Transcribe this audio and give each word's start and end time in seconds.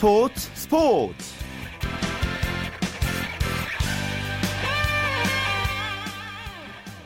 스포츠 0.00 0.48
스포츠 0.54 1.14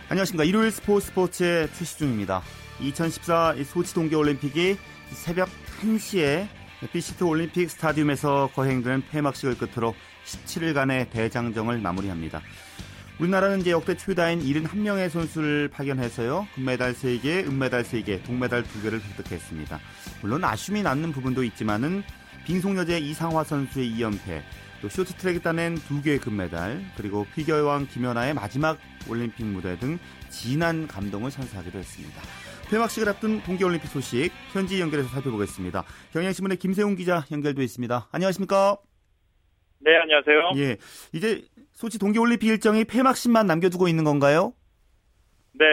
안녕하십니까 0.08 0.44
일요일 0.44 0.70
스포츠 0.70 1.08
스포츠의 1.08 1.72
최시중입니다 1.72 2.40
2014 2.80 3.57
소치 3.64 3.94
동계올림픽이 3.94 4.79
새벽 5.11 5.48
1시에 5.82 6.46
비시트 6.93 7.25
올림픽 7.25 7.68
스타디움에서 7.68 8.50
거행된 8.54 9.02
폐막식을 9.11 9.58
끝으로 9.58 9.96
17일간의 10.24 11.11
대장정을 11.11 11.79
마무리합니다. 11.79 12.43
우리나라는 13.18 13.61
이제 13.61 13.72
역대 13.72 13.96
최다인 13.96 14.40
71명의 14.40 15.08
선수를 15.08 15.68
파견해서요. 15.68 16.46
금메달 16.54 16.94
3개, 16.94 17.46
은메달 17.49 17.82
3개, 17.82 18.24
동메달 18.24 18.63
2개를 18.63 19.00
획득했습니다. 19.00 19.80
물론 20.21 20.44
아쉬움이 20.44 20.82
남는 20.82 21.13
부분도 21.13 21.43
있지만은 21.43 22.04
빙속여제 22.44 22.98
이상화 22.98 23.44
선수의 23.44 23.90
2연패, 23.93 24.43
또 24.82 24.89
쇼트트랙에 24.89 25.39
따낸 25.39 25.76
2개의 25.76 26.21
금메달, 26.21 26.80
그리고 26.96 27.26
피겨왕 27.35 27.86
김연아의 27.86 28.35
마지막 28.35 28.79
올림픽 29.08 29.44
무대 29.44 29.79
등 29.79 29.98
진한 30.29 30.86
감동을 30.86 31.30
선사하기도 31.30 31.79
했습니다. 31.79 32.20
폐막식을 32.70 33.08
앞둔 33.08 33.42
동계올림픽 33.42 33.88
소식 33.88 34.30
현지 34.52 34.80
연결해서 34.80 35.08
살펴보겠습니다. 35.08 35.84
경향신문의 36.12 36.58
김세훈 36.58 36.97
기자 36.97 37.25
연결돼 37.30 37.62
있습니다. 37.62 38.08
안녕하십니까? 38.12 38.77
네, 39.80 39.97
안녕하세요. 39.97 40.52
예, 40.56 40.76
이제 41.12 41.42
소치 41.72 41.98
동계올림픽 41.98 42.48
일정이 42.48 42.84
폐막식만 42.84 43.47
남겨두고 43.47 43.88
있는 43.88 44.04
건가요? 44.04 44.52
네, 45.52 45.64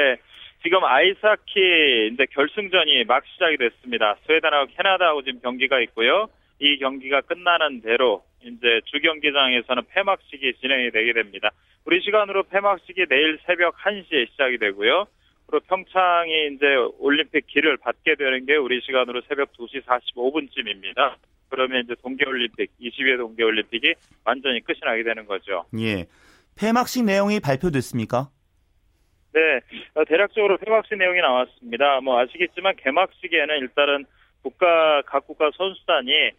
지금 0.63 0.83
아이스하키 0.83 2.11
이제 2.13 2.25
결승전이 2.31 3.05
막 3.05 3.23
시작이 3.25 3.57
됐습니다. 3.57 4.15
스웨덴하고 4.25 4.71
캐나다하고 4.77 5.23
지금 5.23 5.41
경기가 5.41 5.81
있고요. 5.81 6.27
이 6.61 6.77
경기가 6.77 7.21
끝나는 7.21 7.81
대로 7.81 8.23
이제 8.43 8.81
주경기장에서는 8.85 9.83
폐막식이 9.89 10.53
진행이 10.61 10.91
되게 10.91 11.11
됩니다. 11.11 11.49
우리 11.85 12.01
시간으로 12.01 12.43
폐막식이 12.43 13.07
내일 13.09 13.39
새벽 13.47 13.75
1시에 13.77 14.29
시작이 14.29 14.59
되고요. 14.59 15.07
그리고 15.47 15.65
평창이 15.67 16.51
이제 16.53 16.65
올림픽 16.99 17.47
길을 17.47 17.77
받게 17.77 18.13
되는 18.15 18.45
게 18.45 18.55
우리 18.57 18.79
시간으로 18.81 19.21
새벽 19.27 19.51
2시 19.53 19.83
45분쯤입니다. 19.85 21.15
그러면 21.49 21.83
이제 21.83 21.95
동계올림픽, 21.99 22.69
22회 22.79 23.17
동계올림픽이 23.17 23.95
완전히 24.23 24.61
끝이 24.61 24.79
나게 24.83 25.03
되는 25.03 25.25
거죠. 25.25 25.65
예. 25.79 26.05
폐막식 26.55 27.05
내용이 27.05 27.39
발표됐습니까? 27.39 28.29
네, 29.33 29.59
어, 29.95 30.05
대략적으로 30.05 30.57
폐막식 30.57 30.95
내용이 30.95 31.19
나왔습니다. 31.21 32.01
뭐 32.01 32.19
아시겠지만 32.19 32.75
개막식에는 32.77 33.57
일단은 33.61 34.05
국가 34.43 35.01
각 35.05 35.25
국가 35.25 35.49
선수단이 35.55 36.31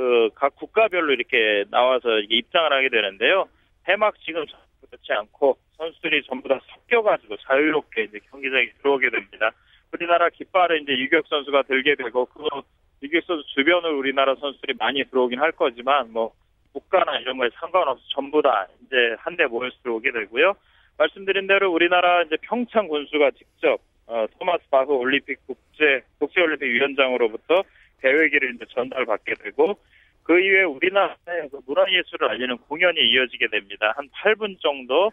그 0.00 0.30
각 0.34 0.56
국가별로 0.56 1.12
이렇게 1.12 1.64
나와서 1.70 2.20
입장을 2.20 2.72
하게 2.72 2.88
되는데요. 2.88 3.46
폐막식은 3.84 4.46
그렇지 4.88 5.12
않고 5.12 5.58
선수들이 5.76 6.22
전부 6.22 6.48
다 6.48 6.58
섞여가지고 6.68 7.36
자유롭게 7.36 8.04
이제 8.04 8.18
경기장에 8.30 8.70
들어오게 8.78 9.10
됩니다. 9.10 9.50
우리나라 9.92 10.30
깃발을 10.30 10.80
이제 10.82 10.92
유격 10.92 11.26
선수가 11.26 11.64
들게 11.64 11.96
되고 11.96 12.24
그 12.24 12.42
유격 13.02 13.24
선수 13.24 13.46
주변을 13.48 13.90
우리나라 13.90 14.34
선수들이 14.36 14.74
많이 14.78 15.04
들어오긴 15.04 15.38
할 15.38 15.52
거지만 15.52 16.10
뭐 16.12 16.32
국가나 16.72 17.18
이런 17.18 17.36
거에 17.36 17.50
상관없이 17.60 18.02
전부 18.14 18.40
다 18.40 18.68
이제 18.86 18.96
한데 19.18 19.46
모여서 19.46 19.76
들어오게 19.82 20.12
되고요. 20.12 20.54
말씀드린 20.96 21.46
대로 21.46 21.70
우리나라 21.72 22.22
이제 22.22 22.38
평창 22.40 22.88
군수가 22.88 23.32
직접 23.32 23.78
어, 24.06 24.26
토마스 24.38 24.64
바흐 24.70 24.92
올림픽 24.92 25.38
국제 25.46 26.02
국제올림픽 26.18 26.66
위원장으로부터 26.70 27.64
대회기를 28.00 28.54
이제 28.54 28.64
전달받게 28.70 29.34
되고 29.34 29.78
그 30.22 30.38
이후에 30.38 30.62
우리나라의 30.62 31.48
그 31.50 31.60
문화예술을 31.66 32.28
알리는 32.28 32.56
공연이 32.68 33.00
이어지게 33.00 33.48
됩니다. 33.48 33.92
한 33.96 34.08
8분 34.08 34.60
정도 34.60 35.10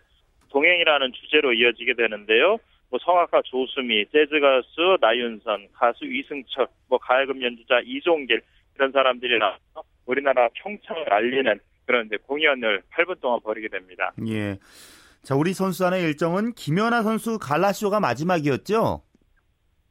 동행이라는 0.50 1.12
주제로 1.14 1.53
이어지게 1.53 1.94
되는데요. 1.94 2.58
뭐 2.90 3.00
성악가 3.02 3.42
조수미, 3.44 4.06
재즈 4.12 4.40
가수 4.40 4.98
나윤선, 5.02 5.68
가수 5.74 6.06
이승철, 6.06 6.68
뭐 6.88 6.98
가야금 7.00 7.42
연주자 7.42 7.80
이종길 7.84 8.42
이런 8.75 8.92
사람들이 8.92 9.40
나와서 9.40 9.84
우리나라 10.06 10.48
평창을 10.54 11.12
알리는 11.12 11.59
그런 11.86 12.06
이제 12.06 12.18
공연을 12.18 12.84
8분 12.92 13.19
동안 13.19 13.40
벌이게 13.42 13.68
됩니다. 13.69 14.14
예. 14.28 14.58
자, 15.24 15.36
우리 15.36 15.54
선수단의 15.54 16.04
일정은 16.04 16.54
김연아 16.54 17.04
선수 17.04 17.40
갈라쇼가 17.40 18.00
마지막이었죠? 18.00 19.02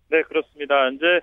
네, 0.08 0.22
그렇습니다. 0.22 0.88
이제 0.88 1.20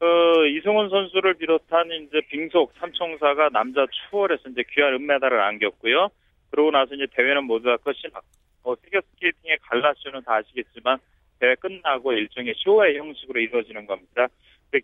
어, 0.00 0.44
이승훈 0.44 0.90
선수를 0.90 1.34
비롯한 1.34 1.90
이제 1.90 2.20
빙속 2.28 2.72
삼총사가 2.78 3.48
남자 3.50 3.86
추월에서 3.86 4.50
이제 4.50 4.62
귀한 4.70 4.94
은메달을 4.94 5.40
안겼고요. 5.40 6.10
그러고 6.50 6.70
나서 6.70 6.94
이제 6.94 7.06
대회는 7.12 7.44
모두 7.44 7.64
다 7.64 7.76
끝이 7.78 8.02
났고 8.12 8.26
어, 8.62 8.74
피겨스케이팅의 8.74 9.58
갈라쇼는 9.62 10.22
다 10.24 10.34
아시겠지만 10.34 10.98
대회 11.40 11.54
끝나고 11.54 12.12
일종의 12.12 12.54
쇼의 12.58 12.98
형식으로 12.98 13.40
이루어지는 13.40 13.86
겁니다. 13.86 14.28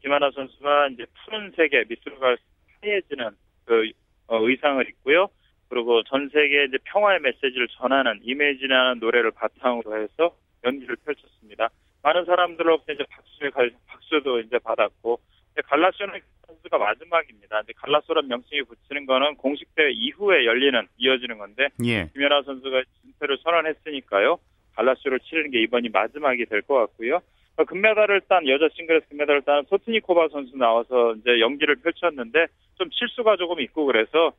김하나 0.00 0.30
선수가 0.30 0.88
이제 0.88 1.04
푸른색의 1.24 1.84
미술과 1.88 2.36
하얘지는 2.80 3.30
그 3.66 3.90
어, 4.28 4.38
의상을 4.40 4.88
입고요. 4.88 5.28
그리고 5.68 6.02
전 6.04 6.28
세계에 6.28 6.64
이제 6.64 6.78
평화의 6.84 7.20
메시지를 7.20 7.68
전하는 7.68 8.20
이미지라는 8.22 9.00
노래를 9.00 9.32
바탕으로 9.32 10.02
해서 10.02 10.36
연기를 10.64 10.96
펼쳤습니다. 11.04 11.70
많은 12.02 12.24
사람들로부터 12.24 12.92
이제 12.92 13.04
박수의 13.10 13.70
박수도 13.86 14.40
이제 14.40 14.58
받았고 14.58 15.20
갈라쇼는 15.66 16.20
선수가 16.46 16.78
마지막입니다. 16.78 17.60
이제 17.60 17.72
갈라쇼란 17.76 18.28
명칭이 18.28 18.62
붙이는 18.62 19.06
거는 19.06 19.36
공식 19.36 19.74
대회 19.74 19.90
이후에 19.90 20.44
열리는 20.44 20.86
이어지는 20.98 21.38
건데 21.38 21.68
예. 21.84 22.08
김연아 22.12 22.42
선수가 22.42 22.82
진퇴를 23.02 23.38
선언했으니까요. 23.42 24.38
갈라쇼를 24.74 25.20
치르는 25.20 25.50
게 25.50 25.60
이번이 25.62 25.90
마지막이 25.90 26.46
될 26.46 26.62
것 26.62 26.74
같고요. 26.74 27.20
어, 27.56 27.64
금메달을 27.64 28.22
딴 28.28 28.48
여자 28.48 28.68
싱글에서 28.74 29.06
금메달을 29.10 29.42
딴 29.42 29.64
소트니코바 29.68 30.28
선수 30.28 30.56
나와서 30.56 31.14
이제 31.16 31.38
연기를 31.40 31.76
펼쳤는데 31.76 32.46
좀 32.78 32.88
실수가 32.90 33.36
조금 33.36 33.60
있고 33.60 33.84
그래서 33.84 34.32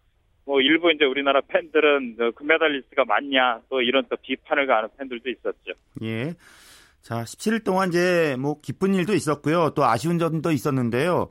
뭐 0.46 0.60
일부 0.62 0.92
이제 0.92 1.06
우리나라 1.06 1.40
팬들은 1.42 2.18
금메달리스트가 2.36 3.06
맞냐 3.06 3.62
또 3.70 3.82
이런 3.82 4.04
또 4.10 4.18
비판을 4.18 4.66
가하는 4.66 4.90
팬들도 4.98 5.30
있었죠. 5.30 5.74
예. 6.02 6.34
자, 7.04 7.24
17일 7.24 7.66
동안 7.66 7.90
이제 7.90 8.38
뭐 8.40 8.62
기쁜 8.62 8.94
일도 8.94 9.14
있었고요. 9.14 9.72
또 9.76 9.84
아쉬운 9.84 10.20
점도 10.20 10.52
있었는데요. 10.52 11.30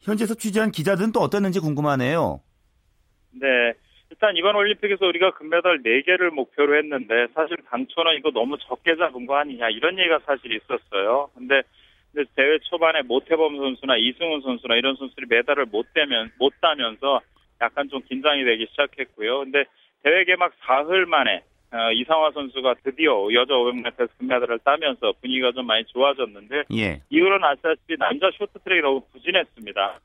현지에서 0.00 0.34
취재한 0.34 0.70
기자들은 0.70 1.12
또 1.12 1.20
어땠는지 1.20 1.60
궁금하네요. 1.60 2.40
네. 3.32 3.74
일단 4.10 4.36
이번 4.36 4.56
올림픽에서 4.56 5.06
우리가 5.06 5.32
금메달 5.32 5.82
4개를 5.82 6.30
목표로 6.30 6.76
했는데 6.78 7.26
사실 7.34 7.58
당초는 7.68 8.16
이거 8.18 8.30
너무 8.30 8.56
적게 8.58 8.96
잡은 8.96 9.26
거 9.26 9.36
아니냐 9.36 9.68
이런 9.68 9.98
얘기가 9.98 10.20
사실 10.24 10.52
있었어요. 10.52 11.30
근데 11.34 11.62
대회 12.34 12.58
초반에 12.70 13.02
모태범 13.02 13.56
선수나 13.56 13.96
이승훈 13.96 14.40
선수나 14.40 14.76
이런 14.76 14.96
선수들이 14.96 15.26
메달을 15.28 15.66
못 15.66 15.92
대면 15.92 16.30
못 16.38 16.52
따면서 16.60 17.20
약간 17.60 17.88
좀 17.90 18.00
긴장이 18.02 18.44
되기 18.44 18.66
시작했고요. 18.70 19.40
근데 19.40 19.64
대회 20.02 20.24
개막 20.24 20.52
사흘 20.60 21.06
만에 21.06 21.36
어, 21.38 21.51
이상화 21.94 22.32
선수가 22.32 22.74
드디어 22.84 23.28
여자 23.32 23.54
500m에서 23.54 24.08
금메달을 24.18 24.58
따면서 24.64 25.12
분위기가 25.20 25.52
좀 25.52 25.66
많이 25.66 25.84
좋아졌는데 25.86 26.64
예. 26.76 27.00
이후로는 27.10 27.44
아시다시피 27.44 27.96
남자 27.98 28.30
쇼트트랙이 28.36 28.82
너무 28.82 29.00
부진했습니다. 29.12 30.00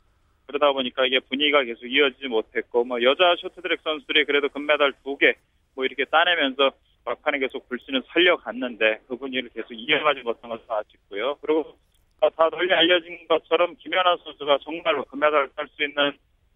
그러다 0.48 0.72
보니까 0.72 1.06
이게 1.06 1.20
분위기가 1.20 1.64
계속 1.64 1.86
이어지지 1.88 2.28
못했고 2.28 2.86
뭐 2.86 3.02
여자 3.04 3.36
쇼트트랙 3.40 3.82
선수들이 3.84 4.26
그래도 4.26 4.48
금메달 4.50 4.94
두 5.04 5.18
개 5.18 5.34
뭐 5.76 5.86
이렇게 5.86 6.06
따내면서 6.06 6.72
막판에 7.06 7.38
계속 7.38 7.70
불신을 7.70 8.02
살려갔는데 8.08 9.02
그 9.08 9.16
분위기를 9.16 9.50
계속 9.54 9.74
이어가지 9.74 10.22
못한 10.22 10.50
것은 10.50 10.66
아쉽고요. 10.68 11.38
그리고 11.42 11.78
다 12.20 12.50
널리 12.50 12.74
알려진 12.74 13.28
것처럼 13.28 13.76
김연아 13.78 14.18
선수가 14.24 14.58
정말로 14.64 15.04
금메달을 15.06 15.50
딸 15.56 15.68
수 15.68 15.84
있는 15.84 16.14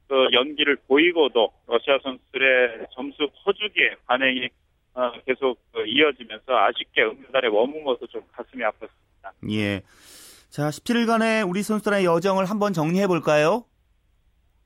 그 0.08 0.28
연기를 0.34 0.76
보이고도 0.88 1.52
러시아 1.68 2.00
선수들의 2.02 2.88
점수 2.96 3.30
퍼주기에 3.46 3.96
반응이 4.08 4.50
어, 4.94 5.12
계속 5.26 5.58
그 5.72 5.86
이어지면서 5.88 6.54
아쉽게 6.54 7.04
은메달에 7.04 7.50
머문 7.50 7.84
것도 7.84 8.08
좀 8.08 8.22
가슴이 8.32 8.62
아팠습니다. 8.64 9.52
예. 9.52 9.82
자, 10.50 10.70
17일간의 10.70 11.48
우리 11.50 11.64
선수들의 11.64 12.04
여정을 12.04 12.46
한번 12.46 12.74
정리해 12.74 13.08
볼까요? 13.08 13.64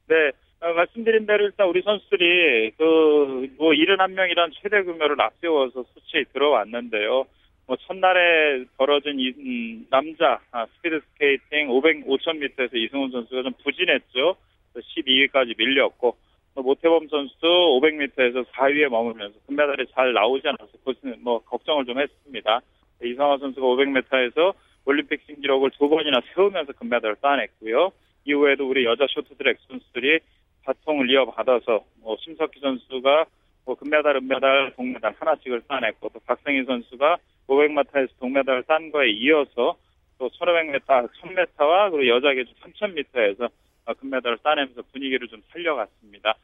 네. 0.07 0.31
어, 0.61 0.73
말씀드린 0.73 1.27
대로 1.27 1.45
일단 1.45 1.67
우리 1.67 1.83
선수들이 1.83 2.71
그뭐 2.77 3.71
71명이란 3.73 4.51
최대 4.61 4.81
규모를 4.83 5.19
앞세워서 5.21 5.83
수치에 5.93 6.23
들어왔는데요. 6.33 7.25
뭐 7.67 7.77
첫날에 7.87 8.65
벌어진 8.77 9.19
이, 9.19 9.29
음, 9.37 9.87
남자 9.89 10.39
아, 10.51 10.65
스피드 10.65 11.01
스케이팅 11.11 11.69
500, 11.69 12.05
5000m에서 12.07 12.75
이승훈 12.75 13.11
선수가 13.11 13.43
좀 13.43 13.53
부진했죠. 13.63 14.35
12위까지 14.75 15.57
밀렸고 15.57 16.17
모태범 16.61 17.07
선수도 17.09 17.79
500m에서 17.79 18.45
4위에 18.45 18.89
머물면서 18.89 19.37
금메달이 19.47 19.87
잘 19.93 20.13
나오지 20.13 20.47
않아서 20.47 20.71
그것은 20.83 21.15
뭐 21.21 21.39
걱정을 21.39 21.85
좀 21.85 21.99
했습니다. 21.99 22.61
이상화 23.03 23.37
선수가 23.39 23.65
500m에서 23.65 24.53
올림픽 24.85 25.21
신기록을 25.25 25.71
두 25.71 25.89
번이나 25.89 26.21
세우면서 26.33 26.73
금메달을 26.73 27.17
따냈고요. 27.21 27.91
이후에도 28.25 28.67
우리 28.69 28.85
여자 28.85 29.05
쇼트트랙 29.09 29.57
선수들이 29.67 30.19
바통을 30.63 31.09
이어받아서 31.11 31.83
뭐 32.01 32.17
심석희 32.21 32.59
선수가 32.59 33.25
뭐 33.65 33.75
금메달, 33.75 34.15
은메달, 34.17 34.73
동메달 34.75 35.15
하나씩을 35.19 35.61
따냈고 35.67 36.09
또 36.09 36.19
박성희 36.25 36.65
선수가 36.65 37.17
500m에서 37.47 38.09
동메달을 38.19 38.63
딴 38.63 38.91
거에 38.91 39.09
이어서 39.09 39.75
또 40.17 40.29
1500m, 40.29 41.09
1000m와 41.09 41.91
그리고 41.91 42.07
여자 42.07 42.33
계주 42.33 42.53
3000m에서 42.61 43.49
금메달을 43.93 44.39
따내면서 44.43 44.81
분위기를 44.91 45.27
좀 45.27 45.41
살려갔습니다. 45.51 46.35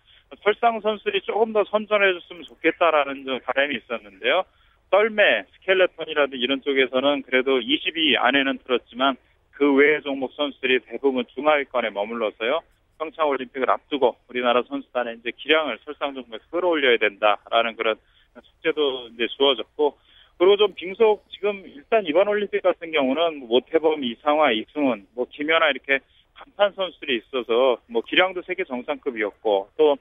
설상 0.44 0.80
선수들이 0.80 1.22
조금 1.22 1.54
더 1.54 1.64
선전해줬으면 1.66 2.44
좋겠다라는 2.44 3.26
좀 3.26 3.40
바람이 3.42 3.76
있었는데요. 3.76 4.44
썰매, 4.90 5.46
스켈레톤이라든 5.54 6.38
이런 6.38 6.62
쪽에서는 6.62 7.24
그래도 7.24 7.60
20위 7.60 8.18
안에는 8.18 8.60
들었지만 8.60 9.16
그 9.52 9.74
외의 9.74 10.02
종목 10.02 10.34
선수들이 10.34 10.80
대부분 10.82 11.26
중하위권에 11.34 11.92
머물러서요. 11.92 12.62
평창 12.98 13.28
올림픽을 13.30 13.70
앞두고 13.70 14.18
우리나라 14.28 14.62
선수단의 14.64 15.18
이제 15.20 15.32
기량을 15.36 15.80
설상 15.86 16.14
종목에 16.14 16.40
끌어올려야 16.52 16.98
된다라는 16.98 17.76
그런 17.76 17.96
숙제도 18.42 19.08
이제 19.14 19.28
주어졌고 19.28 19.98
그리고 20.38 20.58
좀 20.58 20.74
빙속 20.74 21.24
지금 21.30 21.64
일단 21.66 22.06
이번 22.06 22.28
올림픽 22.28 22.62
같은 22.62 22.92
경우는 22.92 23.48
모태범, 23.48 24.04
이상화, 24.04 24.52
이승훈, 24.52 25.08
뭐 25.14 25.26
김연아 25.30 25.70
이렇게 25.70 26.00
간판 26.42 26.74
선수들이 26.74 27.18
있어서 27.18 27.78
뭐 27.88 28.02
기량도 28.02 28.42
세계 28.44 28.64
정상급이었고 28.64 29.70
또 29.78 29.98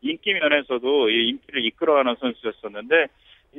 인기 0.00 0.32
면에서도 0.32 1.10
이 1.10 1.28
인기를 1.28 1.64
이끌어가는 1.66 2.16
선수였었는데 2.18 3.06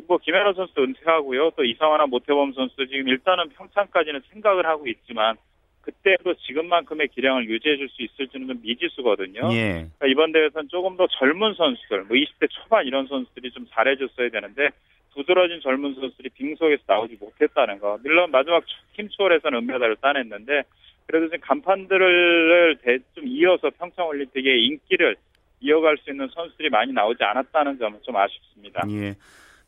뭐 0.07 0.17
김연아 0.17 0.53
선수 0.53 0.73
은퇴하고요 0.81 1.51
또 1.55 1.63
이상화나 1.63 2.07
모태범 2.07 2.53
선수 2.53 2.75
지금 2.87 3.07
일단은 3.07 3.49
평창까지는 3.49 4.21
생각을 4.31 4.65
하고 4.65 4.87
있지만 4.87 5.37
그때도 5.81 6.33
지금만큼의 6.35 7.09
기량을 7.09 7.49
유지해 7.49 7.77
줄 7.77 7.89
수 7.89 8.01
있을지는 8.01 8.47
좀 8.47 8.61
미지수거든요. 8.63 9.49
예. 9.51 9.85
그러니까 9.99 10.07
이번 10.07 10.31
대회에서는 10.31 10.69
조금 10.69 10.95
더 10.95 11.05
젊은 11.07 11.53
선수들, 11.55 12.05
뭐 12.05 12.15
20대 12.15 12.49
초반 12.49 12.87
이런 12.87 13.05
선수들이 13.05 13.51
좀 13.51 13.67
잘해줬어야 13.69 14.29
되는데 14.29 14.69
두드러진 15.13 15.59
젊은 15.61 15.93
선수들이 15.93 16.29
빙속에서 16.29 16.83
나오지 16.87 17.17
못했다는 17.19 17.79
거. 17.79 17.99
물론 18.01 18.31
마지막 18.31 18.63
팀초월에서는 18.95 19.59
은메달을 19.59 19.97
따냈는데 19.97 20.63
그래도 21.07 21.27
지금 21.27 21.39
간판들을 21.41 22.77
좀 23.15 23.27
이어서 23.27 23.69
평창올림픽의 23.77 24.65
인기를 24.65 25.15
이어갈 25.59 25.97
수 25.97 26.11
있는 26.11 26.27
선수들이 26.33 26.69
많이 26.69 26.91
나오지 26.91 27.23
않았다는 27.23 27.77
점은 27.79 27.99
좀 28.03 28.15
아쉽습니다. 28.17 28.81
예. 28.89 29.15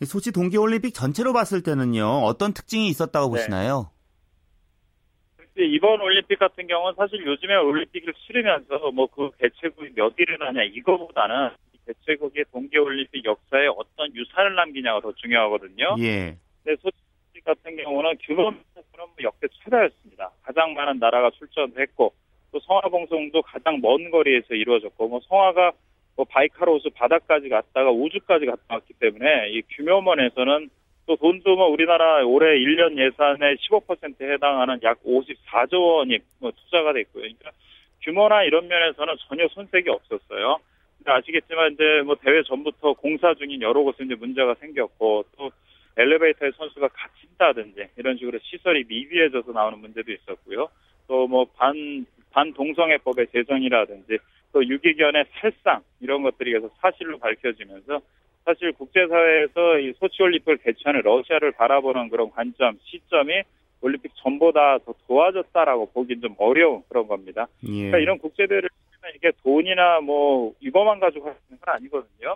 소치 0.05 0.31
동계올림픽 0.31 0.93
전체로 0.93 1.31
봤을 1.31 1.63
때는요, 1.63 2.05
어떤 2.05 2.53
특징이 2.53 2.87
있었다고 2.89 3.27
네. 3.27 3.39
보시나요? 3.39 3.91
이번 5.57 6.01
올림픽 6.01 6.37
같은 6.37 6.67
경우는 6.67 6.95
사실 6.97 7.25
요즘에 7.25 7.55
올림픽을 7.55 8.13
치르면서 8.13 8.91
뭐 8.91 9.07
그 9.07 9.31
개최국이 9.39 9.91
몇 9.95 10.13
일을 10.17 10.37
하냐 10.41 10.63
이거보다는 10.63 11.51
개최국의 11.87 12.45
동계올림픽 12.51 13.23
역사에 13.23 13.67
어떤 13.67 14.13
유산을 14.13 14.55
남기냐가 14.55 14.99
더 14.99 15.13
중요하거든요. 15.13 15.95
예. 15.99 16.37
근데 16.63 16.81
소치 16.81 16.97
같은 17.43 17.75
경우는 17.75 18.17
뭐 18.35 18.53
역대 19.21 19.47
최다였습니다. 19.63 20.31
가장 20.43 20.73
많은 20.73 20.99
나라가 20.99 21.29
출전했고 21.31 22.13
또 22.51 22.59
성화 22.59 22.81
봉송도 22.89 23.41
가장 23.41 23.81
먼 23.81 24.09
거리에서 24.11 24.53
이루어졌고 24.53 25.07
뭐 25.07 25.19
성화가 25.27 25.73
뭐 26.15 26.25
바이카로스 26.29 26.89
바다까지 26.95 27.49
갔다가 27.49 27.91
우주까지 27.91 28.45
갔다 28.45 28.75
왔기 28.75 28.93
때문에 28.93 29.49
이 29.49 29.61
규모면에서는 29.75 30.69
또 31.07 31.15
돈도 31.17 31.55
뭐 31.55 31.67
우리나라 31.67 32.25
올해 32.25 32.57
1년 32.57 32.97
예산의 32.97 33.57
15%에 33.57 34.33
해당하는 34.33 34.79
약 34.83 35.03
54조 35.03 35.97
원이 35.97 36.19
뭐 36.39 36.51
투자가 36.51 36.93
됐고요. 36.93 37.21
그러니까 37.21 37.51
규모나 38.01 38.43
이런 38.43 38.67
면에서는 38.67 39.15
전혀 39.27 39.47
손색이 39.49 39.89
없었어요. 39.89 40.57
근데 40.97 41.11
아시겠지만 41.11 41.73
이제 41.73 42.01
뭐 42.05 42.15
대회 42.15 42.41
전부터 42.43 42.93
공사 42.93 43.33
중인 43.35 43.61
여러 43.61 43.81
곳에 43.81 44.03
이제 44.03 44.15
문제가 44.15 44.55
생겼고 44.55 45.25
또 45.37 45.51
엘리베이터에 45.97 46.51
선수가 46.57 46.89
갇힌다든지 46.89 47.87
이런 47.97 48.17
식으로 48.17 48.39
시설이 48.41 48.85
미비해져서 48.87 49.51
나오는 49.51 49.79
문제도 49.79 50.11
있었고요. 50.11 50.69
또 51.07 51.27
뭐 51.27 51.45
반 51.45 52.05
반동성애법의 52.31 53.27
제정이라든지 53.31 54.17
또 54.51 54.65
유기견의 54.65 55.25
살상 55.39 55.81
이런 56.01 56.23
것들이 56.23 56.51
계속 56.51 56.73
사실로 56.81 57.17
밝혀지면서 57.19 58.01
사실 58.43 58.71
국제사회에서 58.73 59.79
이 59.79 59.93
소치올림픽을 59.99 60.57
개최하는 60.57 61.01
러시아를 61.01 61.51
바라보는 61.53 62.09
그런 62.09 62.29
관점, 62.31 62.77
시점이 62.83 63.41
올림픽 63.81 64.11
전보다 64.15 64.79
더 64.79 64.93
좋아졌다라고 65.07 65.91
보긴 65.91 66.21
좀 66.21 66.35
어려운 66.37 66.83
그런 66.89 67.07
겁니다. 67.07 67.47
예. 67.63 67.67
그러니까 67.67 67.97
이런 67.99 68.17
국제대회를 68.19 68.69
이게 69.15 69.31
돈이나 69.43 70.01
뭐 70.01 70.53
이거만 70.59 70.99
가지고 70.99 71.29
있는 71.29 71.59
건 71.61 71.75
아니거든요. 71.75 72.35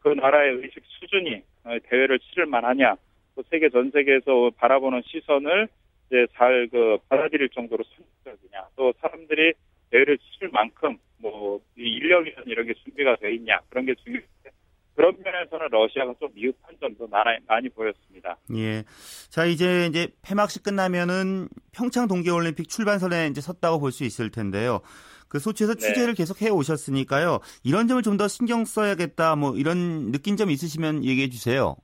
그 0.00 0.08
나라의 0.10 0.56
의식 0.56 0.82
수준이 0.84 1.42
어, 1.57 1.57
대회를 1.88 2.18
치를 2.20 2.46
만하냐, 2.46 2.96
또 3.36 3.42
세계 3.50 3.68
전 3.70 3.90
세계에서 3.90 4.50
바라보는 4.56 5.02
시선을 5.06 5.68
이제 6.08 6.26
잘 6.34 6.68
그 6.70 6.98
받아들일 7.08 7.48
정도로 7.50 7.84
선택적이냐, 7.84 8.68
또 8.76 8.92
사람들이 9.00 9.52
대회를 9.90 10.18
치를 10.18 10.50
만큼 10.50 10.96
뭐 11.18 11.60
인력이나 11.76 12.42
이런 12.46 12.66
게 12.66 12.74
준비가 12.74 13.16
돼 13.16 13.34
있냐 13.34 13.58
그런 13.70 13.86
게 13.86 13.94
중요한데 13.96 14.50
그런 14.94 15.16
면에서는 15.22 15.68
러시아가 15.70 16.14
좀 16.18 16.28
미흡한 16.34 16.76
점도 16.80 17.06
많이, 17.06 17.38
많이 17.46 17.68
보였습니다. 17.68 18.36
예. 18.56 18.82
자, 19.30 19.44
이제 19.44 19.86
이제 19.86 20.08
폐막식 20.22 20.62
끝나면은 20.64 21.48
평창 21.72 22.08
동계 22.08 22.30
올림픽 22.30 22.68
출발선에 22.68 23.28
이제 23.28 23.40
섰다고 23.40 23.78
볼 23.78 23.92
수 23.92 24.04
있을 24.04 24.30
텐데요. 24.30 24.80
그 25.28 25.38
소치에서 25.38 25.74
네. 25.74 25.80
취재를 25.80 26.14
계속 26.14 26.40
해 26.42 26.48
오셨으니까요. 26.50 27.40
이런 27.64 27.86
점을 27.88 28.02
좀 28.02 28.18
더 28.18 28.26
신경 28.26 28.64
써야겠다. 28.64 29.36
뭐 29.36 29.54
이런 29.56 30.10
느낀 30.10 30.36
점 30.36 30.50
있으시면 30.50 31.04
얘기해 31.04 31.28
주세요. 31.28 31.76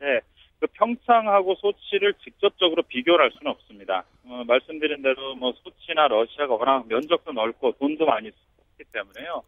네. 0.00 0.20
그 0.58 0.66
평창하고 0.72 1.54
소치를 1.56 2.14
직접적으로 2.24 2.82
비교를 2.84 3.24
할 3.26 3.30
수는 3.32 3.52
없습니다. 3.52 4.04
어, 4.24 4.42
말씀드린 4.46 5.02
대로 5.02 5.34
뭐 5.34 5.52
소치나 5.62 6.08
러시아가 6.08 6.54
워낙 6.54 6.86
면적도 6.88 7.32
넓고 7.32 7.72
돈도 7.78 8.06
많이 8.06 8.30
쓰기 8.30 8.90
때문에요. 8.90 9.42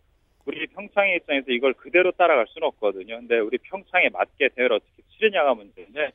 우리 0.44 0.66
평창의 0.66 1.16
입장에서 1.16 1.50
이걸 1.50 1.72
그대로 1.72 2.12
따라갈 2.12 2.46
수는 2.48 2.68
없거든요. 2.68 3.16
근데 3.16 3.38
우리 3.38 3.56
평창에 3.58 4.10
맞게 4.10 4.50
대회를 4.54 4.76
어떻게 4.76 5.02
치르냐가 5.16 5.54
문제인데 5.54 6.12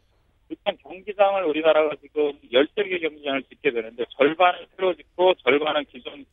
일단 0.49 0.77
경기장을 0.83 1.43
우리나라가 1.45 1.95
지금 2.01 2.33
13개 2.53 3.01
경기장을 3.01 3.43
짓게 3.43 3.71
되는데 3.71 4.05
절반은 4.17 4.67
새로 4.75 4.93
짓고 4.95 5.33
절반은 5.43 5.85
기존 5.85 6.25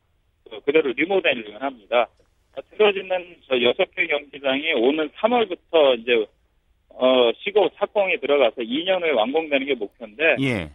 그 0.51 0.61
그대로 0.61 0.93
리모델링을 0.93 1.63
합니다. 1.63 2.09
짓는 2.93 3.37
저 3.47 3.55
6개 3.55 4.09
경기장이 4.09 4.73
오는 4.75 5.09
3월부터 5.11 5.99
이제 6.01 6.27
어 6.91 7.31
시고 7.39 7.71
착공이 7.77 8.19
들어가서 8.19 8.63
2년 8.63 9.03
후에 9.03 9.11
완공되는 9.11 9.67
게 9.67 9.75
목표인데 9.75 10.37
예. 10.41 10.71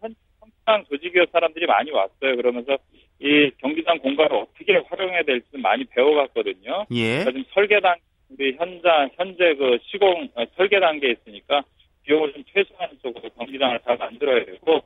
평창 0.00 0.84
조직위원 0.88 1.26
사람들이 1.32 1.66
많이 1.66 1.90
왔어요. 1.90 2.36
그러면서 2.36 2.78
이 3.18 3.50
경기장 3.58 3.98
공간을 3.98 4.34
어떻게 4.34 4.76
활용해야 4.76 5.22
될지 5.22 5.46
많이 5.58 5.84
배워갔거든요. 5.84 6.86
예. 6.92 7.24
지금 7.24 7.44
설계 7.52 7.80
단 7.80 7.96
우리 8.30 8.54
현장 8.56 9.10
현재 9.16 9.54
그 9.54 9.78
시공 9.84 10.28
어, 10.34 10.44
설계 10.56 10.80
단계에 10.80 11.12
있으니까 11.12 11.62
비용을 12.04 12.32
좀 12.32 12.44
최소화하는 12.52 12.98
쪽으로 13.02 13.28
경기장을 13.30 13.80
잘 13.84 13.96
만들어야 13.96 14.44
되고 14.44 14.80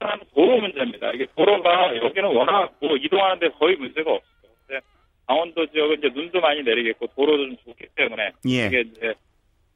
하나는 0.00 0.24
도로 0.34 0.60
문제입니다. 0.60 1.10
이게 1.12 1.26
도로가 1.36 1.96
여기는 1.96 2.34
워낙 2.34 2.72
뭐 2.80 2.96
이동하는데 2.96 3.50
거의 3.58 3.76
문제가 3.76 4.12
없어요. 4.12 4.52
근데 4.66 4.80
강원도 5.26 5.66
지역은 5.66 5.98
이제 5.98 6.08
눈도 6.14 6.40
많이 6.40 6.62
내리겠고 6.62 7.06
도로도 7.08 7.46
좀 7.46 7.56
좋기 7.64 7.86
때문에 7.96 8.32
예. 8.48 8.66
이게 8.66 8.80
이제 8.80 9.14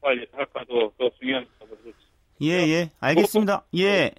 관리 0.01 0.27
할까도 0.33 0.93
더 0.99 1.11
중요한. 1.19 1.47
예, 2.43 2.49
예. 2.49 2.91
알겠습니다. 3.01 3.65
예. 3.79 4.11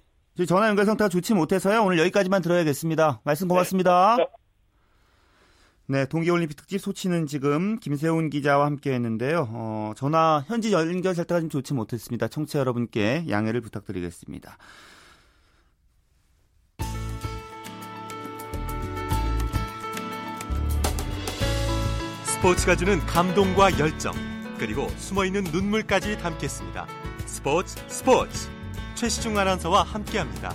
전화 0.48 0.68
연결 0.68 0.84
상태가 0.84 1.08
좋지 1.08 1.34
못해서요. 1.34 1.84
오늘 1.84 1.98
여기까지만 1.98 2.42
들어야겠습니다. 2.42 3.20
말씀 3.24 3.48
고맙습니다. 3.48 4.16
네, 4.16 4.26
네 5.86 6.06
동계올림픽 6.06 6.56
특집 6.56 6.78
소치는 6.78 7.26
지금 7.26 7.78
김세훈 7.78 8.30
기자와 8.30 8.66
함께 8.66 8.92
했는데요. 8.92 9.48
어, 9.50 9.92
전화 9.96 10.42
현지 10.46 10.72
연결 10.72 11.14
상태가 11.14 11.40
좀 11.40 11.50
좋지 11.50 11.74
못했습니다. 11.74 12.28
청취자 12.28 12.58
여러분께 12.58 13.26
양해를 13.28 13.60
부탁드리겠습니다. 13.60 14.58
스포츠가 22.44 22.76
주는 22.76 22.98
감동과 23.06 23.78
열정, 23.80 24.12
그리고 24.58 24.86
숨어있는 25.00 25.44
눈물까지 25.44 26.18
담겠습니다. 26.18 26.84
스포츠 27.20 27.78
스포츠 27.88 28.50
최시중 28.94 29.38
아나운서와 29.38 29.82
함께합니다. 29.82 30.50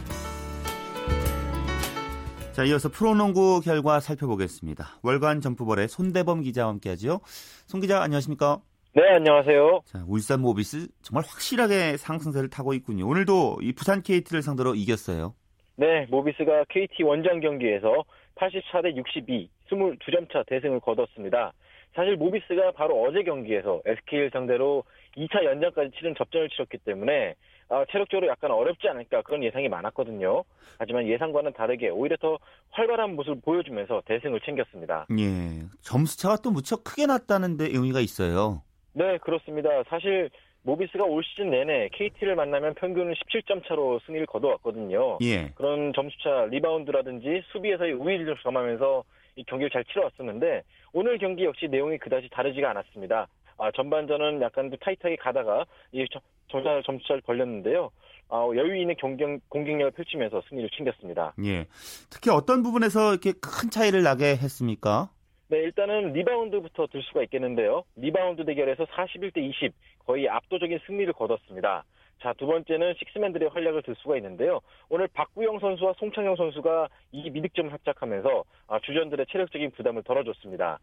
자, 2.51 2.63
이어서 2.65 2.89
프로농구 2.89 3.61
결과 3.61 3.99
살펴보겠습니다. 3.99 4.99
월간 5.01 5.41
점프볼의 5.41 5.87
손대범 5.87 6.43
기자와 6.43 6.69
함께하죠. 6.73 7.21
손 7.65 7.81
기자 7.81 8.03
안녕하십니까? 8.03 8.59
네, 8.93 9.01
안녕하세요. 9.15 9.81
자, 9.85 10.03
울산 10.07 10.41
모비스 10.41 10.89
정말 11.01 11.23
확실하게 11.27 11.97
상승세를 11.97 12.51
타고 12.51 12.75
있군요. 12.75 13.07
오늘도 13.07 13.61
이 13.63 13.73
부산 13.73 14.03
KT를 14.03 14.43
상대로 14.43 14.75
이겼어요. 14.75 15.33
네, 15.75 16.05
모비스가 16.11 16.65
KT 16.69 17.01
원정 17.01 17.39
경기에서 17.39 18.03
84대 18.35 18.95
62, 18.95 19.49
22점 19.71 20.31
차 20.31 20.43
대승을 20.47 20.81
거뒀습니다. 20.81 21.51
사실 21.95 22.15
모비스가 22.15 22.71
바로 22.71 23.03
어제 23.03 23.23
경기에서 23.23 23.81
SK를 23.85 24.29
상대로 24.31 24.83
2차 25.17 25.43
연장까지 25.43 25.91
치른 25.97 26.15
접전을 26.15 26.49
치렀기 26.49 26.77
때문에 26.79 27.35
아, 27.69 27.85
체력적으로 27.91 28.27
약간 28.27 28.51
어렵지 28.51 28.87
않을까 28.87 29.21
그런 29.21 29.43
예상이 29.43 29.69
많았거든요. 29.69 30.43
하지만 30.79 31.07
예상과는 31.07 31.53
다르게 31.53 31.89
오히려 31.89 32.17
더 32.17 32.39
활발한 32.71 33.15
모습을 33.15 33.41
보여주면서 33.41 34.01
대승을 34.05 34.39
챙겼습니다. 34.41 35.05
예. 35.19 35.65
점수차가 35.81 36.37
또 36.37 36.51
무척 36.51 36.83
크게 36.83 37.05
났다는데 37.05 37.65
의미가 37.65 37.99
있어요. 37.99 38.63
네, 38.93 39.17
그렇습니다. 39.19 39.69
사실 39.87 40.31
모비스가 40.63 41.03
올 41.03 41.23
시즌 41.23 41.51
내내 41.51 41.89
KT를 41.93 42.35
만나면 42.35 42.73
평균 42.73 43.13
17점 43.13 43.65
차로 43.67 43.99
승리를 44.05 44.25
거둬왔거든요. 44.25 45.19
예. 45.21 45.49
그런 45.55 45.93
점수차 45.93 46.45
리바운드라든지 46.49 47.43
수비에서의 47.51 47.93
우위를 47.93 48.35
점하면서 48.41 49.03
이 49.39 49.43
경기를 49.45 49.69
잘 49.69 49.85
치러왔었는데 49.85 50.63
오늘 50.91 51.17
경기 51.17 51.45
역시 51.45 51.67
내용이 51.67 51.97
그다지 51.97 52.29
다르지가 52.29 52.69
않았습니다. 52.71 53.27
아, 53.57 53.71
전반전은 53.71 54.41
약간 54.41 54.69
타이트하게 54.81 55.15
가다가 55.15 55.65
이 55.91 56.05
점차 56.49 56.81
점수차를 56.85 57.21
벌렸는데요. 57.21 57.89
아, 58.29 58.47
여유 58.55 58.75
있는 58.75 58.95
경경, 58.97 59.39
공격력을 59.47 59.91
펼치면서 59.91 60.41
승리를 60.49 60.69
챙겼습니다. 60.75 61.33
예. 61.45 61.67
특히 62.09 62.29
어떤 62.31 62.63
부분에서 62.63 63.11
이렇게 63.11 63.31
큰 63.31 63.69
차이를 63.69 64.03
나게 64.03 64.35
했습니까? 64.35 65.09
네, 65.47 65.57
일단은 65.59 66.13
리바운드부터 66.13 66.87
들 66.87 67.01
수가 67.03 67.23
있겠는데요. 67.23 67.83
리바운드 67.95 68.45
대결에서 68.45 68.85
41대 68.85 69.37
20 69.37 69.73
거의 70.05 70.29
압도적인 70.29 70.79
승리를 70.85 71.11
거뒀습니다. 71.13 71.85
자, 72.21 72.33
두 72.37 72.45
번째는 72.47 72.95
식스맨들의 72.99 73.49
활약을 73.49 73.83
들 73.83 73.95
수가 73.99 74.17
있는데요. 74.17 74.59
오늘 74.89 75.07
박구영 75.07 75.59
선수와 75.59 75.93
송창영 75.99 76.35
선수가 76.35 76.89
이 77.13 77.29
미득점을 77.29 77.71
합작하면서 77.71 78.43
아, 78.67 78.79
주전들의 78.79 79.25
체력적인 79.31 79.71
부담을 79.71 80.03
덜어줬습니다. 80.03 80.79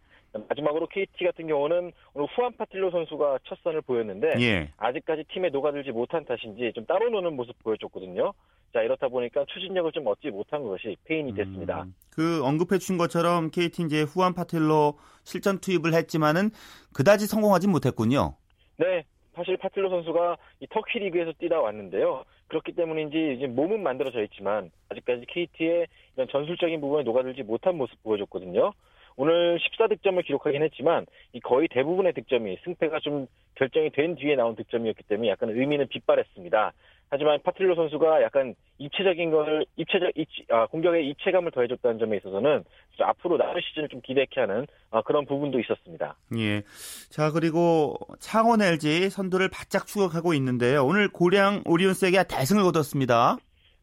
마지막으로 0.49 0.87
KT 0.88 1.25
같은 1.25 1.47
경우는 1.47 1.93
오늘 2.14 2.28
후안 2.35 2.57
파틸로 2.57 2.90
선수가 2.90 3.38
첫 3.45 3.59
선을 3.62 3.83
보였는데 3.83 4.35
예. 4.40 4.71
아직까지 4.76 5.25
팀에 5.33 5.49
녹아들지 5.50 5.90
못한 5.93 6.25
탓인지 6.25 6.73
좀 6.75 6.85
따로 6.87 7.09
노는 7.09 7.35
모습 7.37 7.59
보여줬거든요. 7.62 8.33
자 8.73 8.83
이렇다 8.83 9.09
보니까 9.09 9.45
추진력을 9.47 9.93
좀 9.93 10.07
얻지 10.07 10.31
못한 10.31 10.62
것이 10.62 10.97
페인이 11.05 11.35
됐습니다. 11.35 11.85
음, 11.85 11.95
그 12.11 12.45
언급해 12.45 12.78
주신 12.78 12.99
것처럼 12.99 13.50
KT 13.50 13.85
이제 13.85 14.02
후안 14.02 14.35
파틸로 14.35 14.99
실전 15.25 15.59
투입을 15.59 15.95
했지만은 15.95 16.50
그다지 16.93 17.26
성공하지 17.26 17.69
못했군요. 17.69 18.35
네, 18.78 19.05
사실 19.37 19.59
파틸로 19.59 19.90
선수가 19.90 20.38
이 20.61 20.66
터키 20.69 20.99
리그에서 20.99 21.33
뛰다 21.38 21.61
왔는데요. 21.61 22.25
그렇기 22.49 22.73
때문인지 22.73 23.35
이제 23.37 23.47
몸은 23.47 23.83
만들어져 23.83 24.23
있지만 24.25 24.71
아직까지 24.88 25.26
KT의 25.26 25.87
이런 26.16 26.28
전술적인 26.28 26.81
부분에 26.81 27.05
녹아들지 27.05 27.43
못한 27.43 27.76
모습 27.76 28.02
보여줬거든요. 28.02 28.73
오늘 29.16 29.59
14득점을 29.59 30.25
기록하긴 30.25 30.62
했지만 30.62 31.07
이 31.33 31.40
거의 31.40 31.69
대부분의 31.69 32.14
득점이 32.14 32.59
승패가 32.64 33.00
좀 33.00 33.26
결정이 33.57 33.90
된 33.90 34.14
뒤에 34.14 34.37
나온 34.37 34.57
득점이었기 34.57 35.05
때문에 35.05 35.28
약간 35.28 35.50
의미는 35.50 35.88
빗발했습니다. 35.88 36.73
하지만 37.10 37.38
파틸로 37.42 37.75
선수가 37.75 38.22
약간 38.22 38.54
입체적인 38.78 39.30
걸 39.30 39.64
입체적 39.76 40.10
입체, 40.16 40.44
아, 40.50 40.66
공격의 40.66 41.08
입체감을 41.08 41.52
더해줬다는 41.52 41.98
점에 41.98 42.16
있어서는 42.16 42.64
앞으로 43.00 43.36
남은 43.36 43.60
시즌을 43.60 43.88
좀 43.88 44.00
기대케 44.00 44.40
하는 44.40 44.66
아, 44.90 45.02
그런 45.02 45.25
부분도 45.25 45.60
있었습니다. 45.60 46.16
예. 46.38 46.62
자 47.10 47.30
그리고 47.30 47.96
창원 48.18 48.60
LG 48.60 49.10
선두를 49.10 49.48
바짝 49.48 49.86
추격하고 49.86 50.34
있는데요. 50.34 50.84
오늘 50.84 51.08
고량 51.08 51.62
오리온스에게 51.64 52.25
대승을 52.28 52.64
거뒀습니다. 52.64 53.36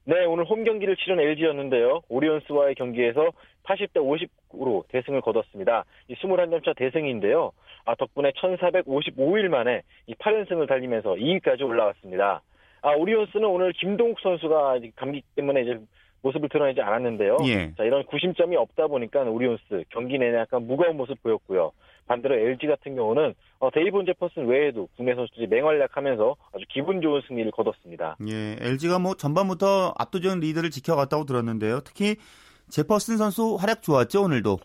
네, 0.06 0.26
오늘 0.26 0.44
홈 0.44 0.66
경기를 0.66 0.98
치른 0.98 1.18
LG였는데요. 1.20 2.02
오리온스와의 2.10 2.76
경기에서 2.76 3.32
80대 3.64 3.96
50으로 3.96 4.84
대승을 4.90 5.22
거뒀습니다. 5.22 5.86
이 6.10 6.16
21점 6.16 6.66
차 6.66 6.74
대승인데요. 6.74 7.52
아, 7.86 7.96
덕분에 7.96 8.32
1455일 8.32 9.48
만에 9.48 9.82
이 10.08 10.14
8연승을 10.16 10.68
달리면서 10.68 11.14
2위까지 11.14 11.62
올라왔습니다. 11.62 12.42
아, 12.84 12.92
오리온스는 12.92 13.46
오늘 13.46 13.72
김동욱 13.74 14.20
선수가 14.22 14.80
감기 14.96 15.24
때문에 15.36 15.62
이제 15.62 15.80
모습을 16.22 16.50
드러내지 16.50 16.82
않았는데요. 16.82 17.38
예. 17.46 17.74
자, 17.76 17.84
이런 17.84 18.06
구심점이 18.06 18.56
없다 18.56 18.88
보니까 18.88 19.22
오리온스 19.22 19.86
경기 19.90 20.18
내내 20.18 20.38
약간 20.38 20.68
무거운 20.68 20.96
모습 20.98 21.22
보였고요. 21.24 21.72
반대로 22.06 22.36
LG 22.36 22.68
같은 22.68 22.96
경우는 22.96 23.34
어, 23.60 23.70
데이본 23.72 24.06
제퍼슨 24.06 24.48
외에도 24.48 24.90
국내 24.98 25.16
선수들이 25.16 25.48
맹활약하면서 25.48 26.36
아주 26.54 26.66
기분 26.70 27.02
좋은 27.02 27.22
승리를 27.28 27.50
거뒀습니다. 27.52 28.18
예, 28.28 28.58
LG가 28.60 29.00
뭐 29.00 29.16
전반부터 29.16 29.94
압도적인 29.98 30.42
리드를 30.42 30.70
지켜갔다고 30.70 31.26
들었는데요. 31.26 31.80
특히 31.86 32.18
제퍼슨 32.70 33.18
선수 33.18 33.56
활약 33.56 33.82
좋았죠 33.82 34.24
오늘도. 34.24 34.60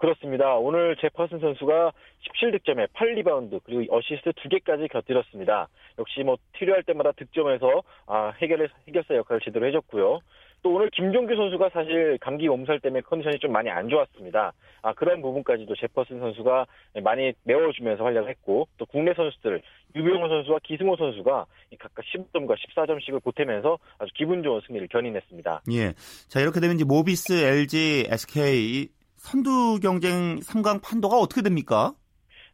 그렇습니다. 0.00 0.56
오늘 0.56 0.96
제퍼슨 0.96 1.40
선수가 1.40 1.92
17득점에 2.26 2.88
8리바운드 2.94 3.60
그리고 3.64 3.94
어시스트 3.94 4.32
2개까지 4.32 4.90
곁들였습니다. 4.90 5.68
역시 5.98 6.22
뭐 6.22 6.36
필요할 6.54 6.82
때마다 6.84 7.12
득점해서 7.12 7.82
아, 8.06 8.32
해결 8.40 8.70
해결사 8.88 9.14
역할을 9.14 9.42
제대로 9.44 9.66
해줬고요. 9.66 10.20
또 10.62 10.74
오늘 10.74 10.90
김종규 10.90 11.34
선수가 11.36 11.70
사실 11.70 12.18
감기 12.18 12.48
몸살 12.48 12.80
때문에 12.80 13.02
컨디션이 13.02 13.38
좀 13.38 13.52
많이 13.52 13.70
안 13.70 13.88
좋았습니다. 13.88 14.52
아, 14.82 14.92
그런 14.94 15.20
부분까지도 15.20 15.74
제퍼슨 15.76 16.20
선수가 16.20 16.66
많이 17.02 17.32
메워주면서 17.44 18.04
활약을 18.04 18.28
했고, 18.28 18.68
또 18.76 18.84
국내 18.86 19.14
선수들, 19.14 19.62
유병호 19.94 20.28
선수와 20.28 20.58
기승호 20.62 20.96
선수가 20.96 21.46
각각 21.78 22.04
15점과 22.04 22.56
14점씩을 22.56 23.22
보태면서 23.22 23.78
아주 23.98 24.12
기분 24.14 24.42
좋은 24.42 24.60
승리를 24.66 24.86
견인했습니다. 24.88 25.62
예. 25.72 25.92
자, 26.28 26.40
이렇게 26.40 26.60
되면 26.60 26.76
이제 26.76 26.84
모비스, 26.84 27.32
LG, 27.32 28.08
SK, 28.10 28.99
선두 29.20 29.78
경쟁 29.80 30.40
3강 30.40 30.82
판도가 30.82 31.18
어떻게 31.18 31.42
됩니까? 31.42 31.92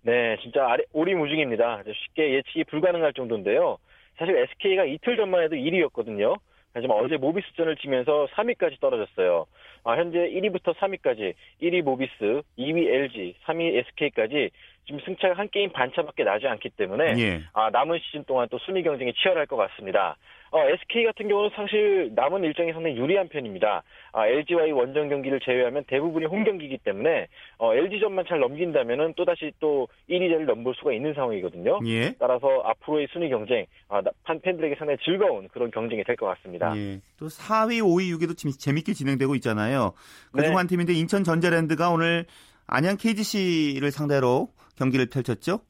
네, 0.03 0.37
진짜 0.43 0.77
오리무중입니다. 0.93 1.83
쉽게 1.87 2.35
예측이 2.35 2.65
불가능할 2.65 3.13
정도인데요. 3.13 3.79
사실 4.19 4.37
SK가 4.37 4.85
이틀 4.85 5.17
전만 5.17 5.43
해도 5.45 5.55
1위였거든요. 5.55 6.37
하지만 6.75 6.99
어제 6.99 7.17
모비스전을 7.17 7.77
치면서 7.77 8.27
3위까지 8.35 8.81
떨어졌어요. 8.81 9.47
아, 9.85 9.97
현재 9.97 10.19
1위부터 10.19 10.77
3위까지 10.77 11.35
1위 11.63 11.83
모비스, 11.83 12.43
2위 12.59 12.87
LG, 12.87 13.37
3위 13.47 13.77
SK까지 13.77 14.51
지금 14.85 15.01
승차가 15.05 15.35
한 15.35 15.49
게임 15.51 15.71
반차밖에 15.73 16.25
나지 16.25 16.47
않기 16.47 16.71
때문에 16.71 17.15
예. 17.19 17.41
아, 17.53 17.71
남은 17.71 18.01
시즌 18.01 18.25
동안 18.25 18.49
또 18.51 18.59
순위 18.59 18.83
경쟁이 18.83 19.15
치열할 19.15 19.47
것 19.47 19.57
같습니다. 19.57 20.17
어, 20.51 20.61
SK 20.69 21.05
같은 21.05 21.29
경우는 21.29 21.51
사실 21.55 22.13
남은 22.15 22.45
일정이 22.45 22.73
상당히 22.73 22.97
유리한 22.97 23.29
편입니다. 23.29 23.83
아, 24.13 24.27
LG와의 24.27 24.73
원정 24.73 25.09
경기를 25.09 25.41
제외하면 25.41 25.85
대부분이 25.87 26.27
홈 26.27 26.45
경기이기 26.45 26.79
때문에 26.79 27.27
어, 27.59 27.75
LG전만 27.75 28.25
잘 28.29 28.41
넘긴다면은 28.41 29.15
또 29.17 29.25
다시 29.25 29.53
또 29.61 29.89
1위를 30.09 30.45
넘볼 30.47 30.75
수가 30.77 30.93
있는 30.93 31.15
상황이거든요. 31.15 31.81
예. 31.87 32.15
따라서 32.19 32.47
앞으로의 32.65 33.09
순위 33.13 33.29
경쟁 33.29 33.67
아, 33.89 34.01
판 34.25 34.41
팬들에게 34.41 34.77
상당히 34.77 34.99
즐거운 35.05 35.49
그런 35.49 35.71
경쟁이 35.71 36.03
될 36.05 36.17
것 36.17 36.27
같습니다. 36.27 36.75
예. 36.77 37.01
또 37.19 37.27
4위, 37.27 37.81
5위, 37.83 38.11
6위도 38.17 38.37
지금 38.37 38.53
재밌게 38.53 38.95
진행되고 38.95 39.35
있잖아요. 39.37 39.93
그중 40.33 40.51
네. 40.51 40.57
한 40.57 40.67
팀인데 40.67 40.95
인천 40.95 41.25
전자랜드가 41.25 41.91
오늘 41.91 42.25
안양 42.67 42.97
KGC를 42.97 43.91
상대로 43.91 44.49
경기를 44.79 45.07
펼쳤죠? 45.13 45.61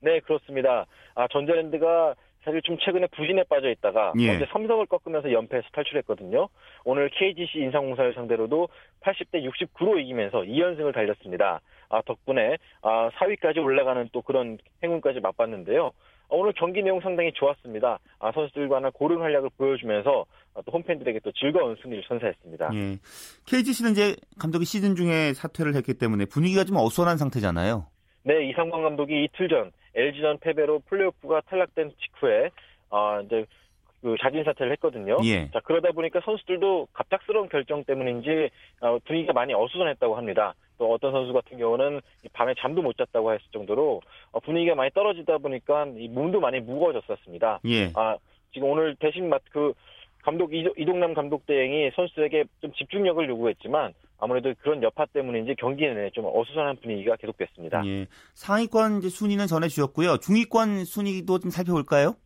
네, 0.00 0.20
그렇습니다. 0.20 0.86
아, 1.14 1.26
전자랜드가 1.32 2.14
사실 2.46 2.62
좀 2.62 2.78
최근에 2.78 3.08
부진에 3.08 3.42
빠져 3.48 3.68
있다가 3.70 4.12
예. 4.20 4.36
어제 4.36 4.46
삼성을 4.52 4.86
꺾으면서 4.86 5.32
연패에서 5.32 5.66
탈출했거든요. 5.72 6.48
오늘 6.84 7.10
KGC 7.10 7.58
인상공사를 7.58 8.14
상대로도 8.14 8.68
80대 9.00 9.44
69로 9.50 10.00
이기면서 10.00 10.42
2연승을 10.42 10.94
달렸습니다. 10.94 11.60
아, 11.88 12.02
덕분에 12.02 12.56
아, 12.82 13.10
4위까지 13.18 13.58
올라가는 13.58 14.08
또 14.12 14.22
그런 14.22 14.58
행운까지 14.84 15.18
맛봤는데요. 15.20 15.86
아, 15.86 15.90
오늘 16.30 16.52
경기 16.52 16.82
내용 16.82 17.00
상당히 17.00 17.32
좋았습니다. 17.34 17.98
아, 18.20 18.32
선수들과는 18.32 18.92
고른 18.92 19.18
활약을 19.18 19.50
보여주면서 19.58 20.24
아, 20.54 20.62
또 20.64 20.70
홈팬들에게 20.70 21.18
또 21.24 21.32
즐거운 21.32 21.74
승리를 21.82 22.04
선사했습니다. 22.06 22.70
예. 22.74 22.98
KGC는 23.46 23.90
이제 23.90 24.14
감독이 24.38 24.64
시즌 24.64 24.94
중에 24.94 25.32
사퇴를 25.34 25.74
했기 25.74 25.94
때문에 25.94 26.26
분위기가 26.26 26.62
좀 26.62 26.76
어수선한 26.76 27.16
상태잖아요. 27.16 27.86
네, 28.26 28.44
이상관 28.48 28.82
감독이 28.82 29.22
이틀 29.22 29.48
전 29.48 29.70
LG전 29.94 30.38
패배로 30.38 30.80
플레이오프가 30.80 31.42
탈락된 31.42 31.92
직후에 31.92 32.50
아, 32.90 33.22
이제 33.24 33.46
그 34.02 34.16
자진 34.20 34.42
사퇴를 34.42 34.72
했거든요. 34.72 35.16
예. 35.24 35.48
자 35.52 35.60
그러다 35.60 35.92
보니까 35.92 36.20
선수들도 36.24 36.88
갑작스러운 36.92 37.48
결정 37.48 37.84
때문인지 37.84 38.50
어, 38.80 38.98
분위기가 39.04 39.32
많이 39.32 39.54
어수선했다고 39.54 40.16
합니다. 40.16 40.54
또 40.76 40.92
어떤 40.92 41.12
선수 41.12 41.32
같은 41.32 41.56
경우는 41.56 42.00
이 42.24 42.28
밤에 42.32 42.54
잠도 42.58 42.82
못 42.82 42.96
잤다고 42.96 43.32
했을 43.32 43.44
정도로 43.52 44.02
어, 44.32 44.40
분위기가 44.40 44.74
많이 44.74 44.90
떨어지다 44.90 45.38
보니까 45.38 45.86
이 45.96 46.08
몸도 46.08 46.40
많이 46.40 46.58
무거워졌었습니다. 46.58 47.60
예. 47.66 47.92
아 47.94 48.16
지금 48.52 48.70
오늘 48.70 48.96
대신 48.96 49.28
맡그 49.28 49.72
감독 50.26 50.52
이동남 50.52 51.14
감독 51.14 51.46
대행이 51.46 51.92
선수에게 51.94 52.46
좀 52.60 52.72
집중력을 52.72 53.28
요구했지만 53.28 53.94
아무래도 54.18 54.52
그런 54.60 54.82
여파 54.82 55.06
때문인지 55.06 55.54
경기 55.56 55.86
내내 55.86 56.10
좀 56.10 56.24
어수선한 56.26 56.78
분위기가 56.82 57.14
계속됐습니다. 57.14 57.86
예. 57.86 58.06
상위권 58.34 59.02
순위는 59.02 59.46
전해주셨고요. 59.46 60.16
중위권 60.16 60.84
순위도 60.84 61.38
좀 61.38 61.50
살펴볼까요? 61.52 62.16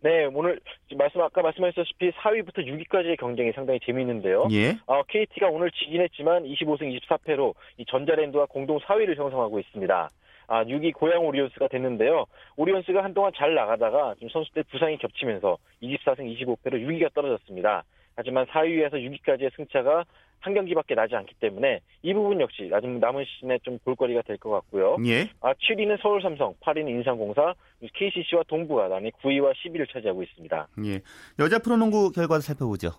네, 0.00 0.24
오늘 0.34 0.58
말씀 0.96 1.20
아까 1.20 1.42
말씀하셨다시피 1.42 2.10
4위부터 2.10 2.58
6위까지의 2.66 3.20
경쟁이 3.20 3.52
상당히 3.52 3.78
재미있는데요. 3.86 4.48
예. 4.50 4.76
어, 4.86 5.04
KT가 5.04 5.48
오늘 5.48 5.70
지긴 5.70 6.02
했지만 6.02 6.42
25승 6.42 7.00
24패로 7.00 7.54
이 7.78 7.84
전자랜드와 7.86 8.46
공동 8.46 8.80
4위를 8.80 9.16
형성하고 9.16 9.60
있습니다. 9.60 10.10
아, 10.46 10.64
6위 10.64 10.92
고양 10.92 11.24
오리온스가 11.26 11.68
됐는데요. 11.68 12.26
오리온스가 12.56 13.02
한동안 13.02 13.32
잘 13.36 13.54
나가다가 13.54 14.14
지금 14.14 14.28
선수들 14.30 14.64
부상이 14.64 14.98
겹치면서 14.98 15.56
24승 15.82 16.20
25패로 16.38 16.74
6위가 16.74 17.12
떨어졌습니다. 17.14 17.84
하지만 18.16 18.46
4위에서 18.46 18.92
6위까지의 18.94 19.54
승차가 19.56 20.04
한 20.40 20.52
경기밖에 20.52 20.94
나지 20.94 21.16
않기 21.16 21.34
때문에 21.40 21.80
이 22.02 22.12
부분 22.12 22.38
역시 22.40 22.70
남은 22.70 23.24
시즌에 23.24 23.58
좀 23.62 23.78
볼거리가 23.82 24.20
될 24.22 24.36
것 24.36 24.50
같고요. 24.50 24.98
예. 25.06 25.30
아, 25.40 25.54
7위는 25.54 25.98
서울 26.02 26.20
삼성, 26.20 26.52
8위는 26.60 26.88
인삼공사, 26.90 27.54
KCC와 27.94 28.42
동부가 28.46 28.88
남이 28.88 29.10
9위와 29.22 29.54
10위를 29.54 29.90
차지하고 29.90 30.22
있습니다. 30.22 30.68
예. 30.84 31.00
여자 31.38 31.58
프로농구 31.58 32.12
결과도 32.12 32.42
살펴보죠. 32.42 32.90